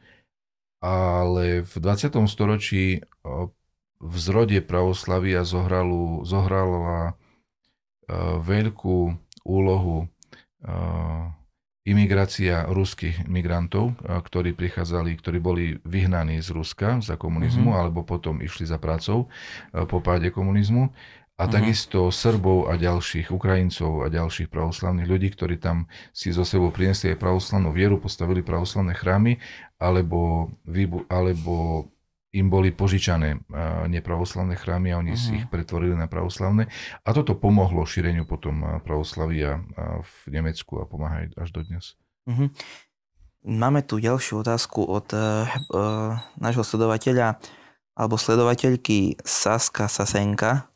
[0.81, 2.17] ale v 20.
[2.25, 3.05] storočí
[4.01, 9.13] v zrode pravoslavia zohralu, zohrala uh, veľkú
[9.45, 10.09] úlohu
[10.65, 11.29] uh,
[11.85, 17.77] imigrácia ruských migrantov, uh, ktorí prichádzali, ktorí boli vyhnaní z Ruska za komunizmu, Mhm.
[17.77, 19.29] alebo potom išli za prácou
[19.69, 20.89] po páde komunizmu.
[21.39, 21.51] A Mhm.
[21.51, 27.15] takisto Srbov a ďalších Ukrajincov a ďalších pravoslavných ľudí, ktorí tam si zo sebou priniesli
[27.15, 29.41] aj pravoslavnú vieru, postavili pravoslavné chrámy,
[29.81, 30.51] alebo,
[31.09, 31.87] alebo
[32.31, 35.37] im boli požičané a, nepravoslavné chrámy a oni si Mhm.
[35.41, 36.69] ich pretvorili na pravoslavné.
[37.03, 39.59] A toto pomohlo šíreniu potom a, pravoslavia
[39.99, 41.97] v Nemecku a pomáha až dodnes.
[42.29, 42.53] Mhm.
[43.41, 47.41] Máme tu ďalšiu otázku od uh, uh, nášho sledovateľa
[47.97, 50.69] alebo sledovateľky Saska Sasenka.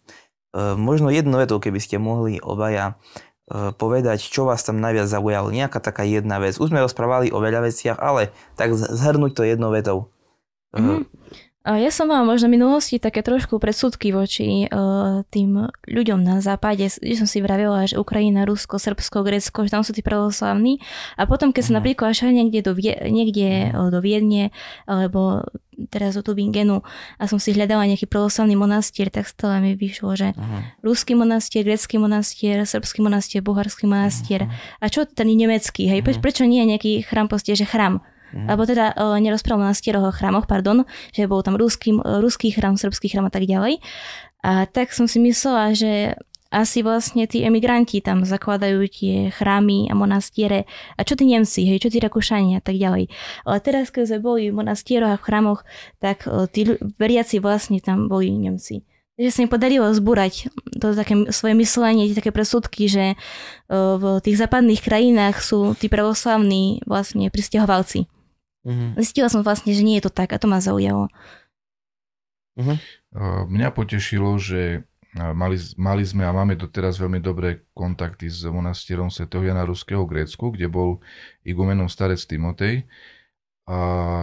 [0.56, 2.96] Uh, možno jednu vetou, keby ste mohli obaja
[3.52, 5.52] uh, povedať, čo vás tam najviac zaujalo.
[5.52, 6.56] Nejaká taká jedna vec.
[6.56, 10.08] Už sme rozprávali o veľa veciach, ale tak zhrnúť to jednou vetou.
[10.72, 11.12] Mhm.
[11.66, 16.38] A ja som mala možno v minulosti také trošku predsudky voči uh, tým ľuďom na
[16.38, 20.78] západe, že som si vravila, že Ukrajina, Rusko, Srbsko, Grécko, že tam sú tí pravoslavní.
[21.18, 21.78] A potom, keď som Mhm.
[21.82, 24.54] napríklad šla niekde, do, Vie- niekde uh, do Viedne,
[24.86, 25.42] alebo
[25.88, 26.84] teraz do Tubingenu
[27.18, 30.42] a som si hľadala nejaký pravoslavný monastier, tak stále mi vyšlo, že uh,
[30.82, 34.50] ruský monastier, grecký monastier, srbský monastier, bulharský monastier.
[34.82, 35.88] A čo ten nemecký?
[35.90, 36.02] Hej.
[36.04, 38.04] Preč, prečo nie je nejaký chrám proste, že chrám?
[38.36, 38.48] Mhm.
[38.52, 40.84] Alebo teda uh, nerozprával o monastieroch o chrámoch, pardon,
[41.16, 43.80] že bol tam ruský, ruský chrám, srbský chrám a tak ďalej.
[44.46, 46.20] A tak som si myslela, že
[46.56, 50.64] asi vlastne tí emigranti tam zakladajú tie chrámy a monastiere.
[50.96, 53.12] A čo tí Nemci, hej, čo tí Rakúšania a tak ďalej.
[53.44, 55.68] Ale teraz, keď sme boli v monastieroch a v chrámoch,
[56.00, 58.88] tak uh, tí veriaci vlastne tam boli Nemci.
[59.16, 64.20] Takže sa mi podarilo zbúrať to také svoje myslenie, tie také presudky, že uh, v
[64.24, 68.08] tých západných krajinách sú tí pravoslavní vlastne pristahovalci.
[68.64, 68.96] Mhm.
[69.00, 71.12] Zistila som vlastne, že nie je to tak a to ma zaujalo.
[72.56, 72.76] Mhm.
[73.16, 79.08] Uh, Mňa potešilo, že mali, mali sme a máme doteraz veľmi dobré kontakty s monastierom
[79.08, 79.32] Sv.
[79.32, 81.00] Jana Ruského v Grécku, kde bol
[81.48, 82.84] igumenom starec Timotej.
[83.66, 83.80] A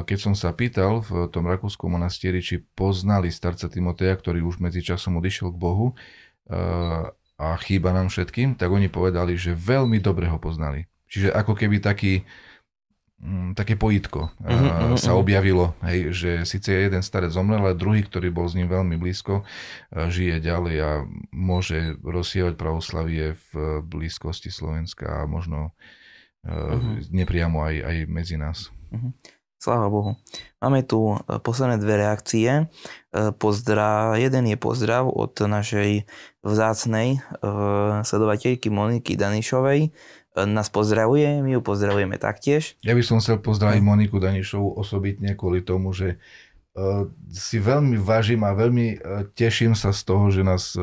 [0.07, 5.19] keď som sa pýtal v tom rakúskom monastieri, či poznali starca Timoteja, ktorý už medzičasom
[5.19, 5.99] odišiel k Bohu
[7.43, 10.87] a chýba nám všetkým, tak oni povedali, že veľmi dobre ho poznali.
[11.11, 12.23] Čiže ako keby taký,
[13.55, 18.03] také pojitko Mhm, uh, mhm, sa objavilo, hej, že síce jeden starec zomrel, ale druhý,
[18.03, 20.91] ktorý bol s ním veľmi blízko, uh, žije ďalej a
[21.31, 25.71] môže rozsievať pravoslavie v blízkosti Slovenska a možno
[26.43, 27.15] uh, Mhm.
[27.15, 28.75] nepriamo aj, aj medzi nás.
[29.63, 30.19] Sláva Bohu.
[30.59, 32.67] Máme tu posledné dve reakcie.
[33.39, 36.03] Pozdrav, jeden je pozdrav od našej
[36.43, 37.23] vzácnej
[38.03, 39.95] sledovateľky Moniky Danišovej.
[40.33, 42.77] E, Nás pozdravuje, my ju pozdravujeme taktiež.
[42.81, 46.17] Ja by som chcel pozdraviť Moniku Danišovu osobitne kvôli tomu, že
[47.37, 50.81] si veľmi vážim a veľmi e, teším sa z toho, že nás e,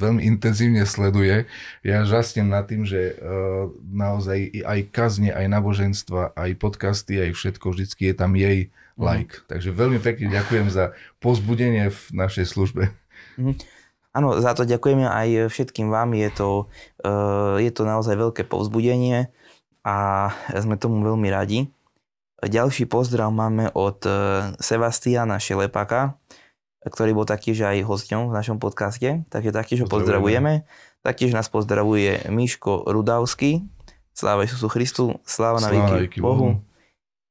[0.00, 1.44] veľmi intenzívne sleduje.
[1.84, 3.20] Ja žasnem nad tým, že
[3.92, 9.04] naozaj aj kazne, aj náboženstva, aj podcasty, aj všetko, vždycky je tam jej mhm.
[9.04, 9.34] like.
[9.36, 9.42] Mm.
[9.52, 12.88] Takže veľmi pekne ďakujem za pozbudenie v našej službe.
[13.36, 13.60] Mm.
[14.12, 16.12] Áno, za to ďakujeme aj všetkým vám.
[16.12, 16.68] Je to,
[17.56, 19.32] je to naozaj veľké povzbudenie
[19.82, 21.72] a sme tomu veľmi radi.
[22.42, 24.10] Ďalší pozdrav máme od e,
[24.58, 26.18] Sebastiana Šelepaka,
[26.82, 30.66] ktorý bol taktiež aj hosťom v našom podcaste, takže taktiež ho pozdravujeme.
[31.06, 33.62] Taktiež nás pozdravuje Miško Rudavský.
[34.10, 36.58] Sláva Isusu Christu, sláva na veky Bohu.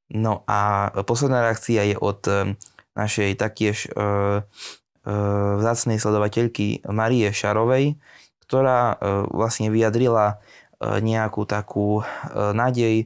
[0.08, 2.56] No a posledná reakcia je od e,
[2.96, 4.44] našej taktiež uh,
[5.06, 7.98] vzácnej sledovateľky Marie Šarovej,
[8.46, 10.42] ktorá uh, vlastne vyjadrila
[10.82, 12.02] nejakú takú
[12.34, 13.06] nádej,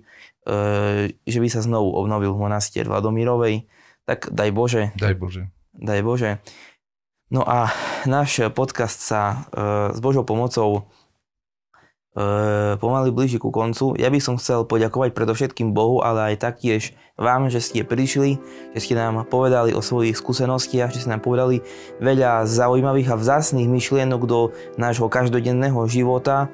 [1.27, 3.67] že by sa znovu obnovil monastier Vladomírovej,
[4.07, 4.83] tak daj Bože.
[4.95, 5.51] Daj Bože.
[5.75, 6.39] Daj Bože.
[7.27, 7.67] No a
[8.07, 9.51] náš podcast sa
[9.91, 10.87] s Božou pomocou
[12.79, 13.91] pomaly blíži ku koncu.
[13.99, 18.39] Ja by som chcel poďakovať predovšetkým Bohu, ale aj taktiež vám, že ste prišli,
[18.71, 21.59] že ste nám povedali o svojich skúsenostiach, že ste nám povedali
[21.99, 26.47] veľa zaujímavých a vzácných myšlienok do nášho každodenného života,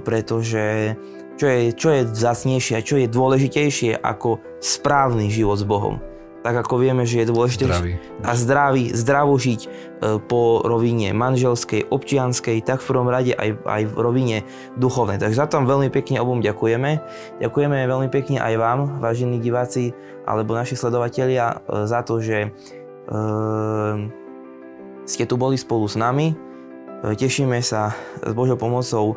[0.00, 0.96] pretože
[1.36, 6.09] čo je, čo je vzácnejšie a čo je dôležitejšie ako správny život s Bohom.
[6.40, 7.92] Tak ako vieme, že je dôležité zdravý.
[8.24, 9.68] a zdravý, zdravo žiť e,
[10.24, 14.36] po rovine manželskej, občianskej, tak v prvom rade aj, aj v rovine
[14.80, 15.20] duchovnej.
[15.20, 16.96] Takže za to veľmi pekne obom ďakujeme.
[17.44, 19.92] Ďakujeme veľmi pekne aj vám, vážení diváci
[20.24, 22.48] alebo naši sledovatelia, e, za to, že e,
[25.04, 26.32] ste tu boli spolu s nami.
[27.00, 29.16] Tešíme sa s Božou pomocou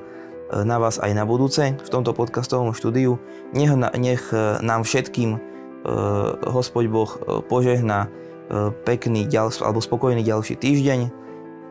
[0.61, 3.17] na vás aj na budúce v tomto podcastovom štúdiu.
[3.57, 5.39] Nech, nech e, nám všetkým e,
[6.47, 8.07] Hospod Boh e, požehná
[8.83, 11.09] pekný ďal, alebo spokojný ďalší týždeň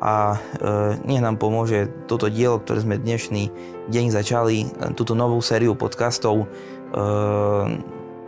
[0.03, 0.35] a
[1.07, 3.53] nech nám pomôže toto dielo, ktoré sme dnešný
[3.87, 4.67] deň začali,
[4.99, 6.51] túto novú sériu podcastov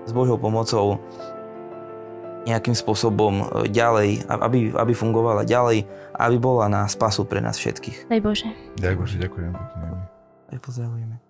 [0.07, 1.03] s Božou pomocou
[2.47, 8.07] nejakým spôsobom ďalej, aby, aby fungovala ďalej, aby bola na spasu pre nás všetkých.
[8.07, 8.47] Daj Bože.
[8.79, 9.51] Daj Bože, ďakujem.
[10.53, 11.24] Aj pozdravujeme.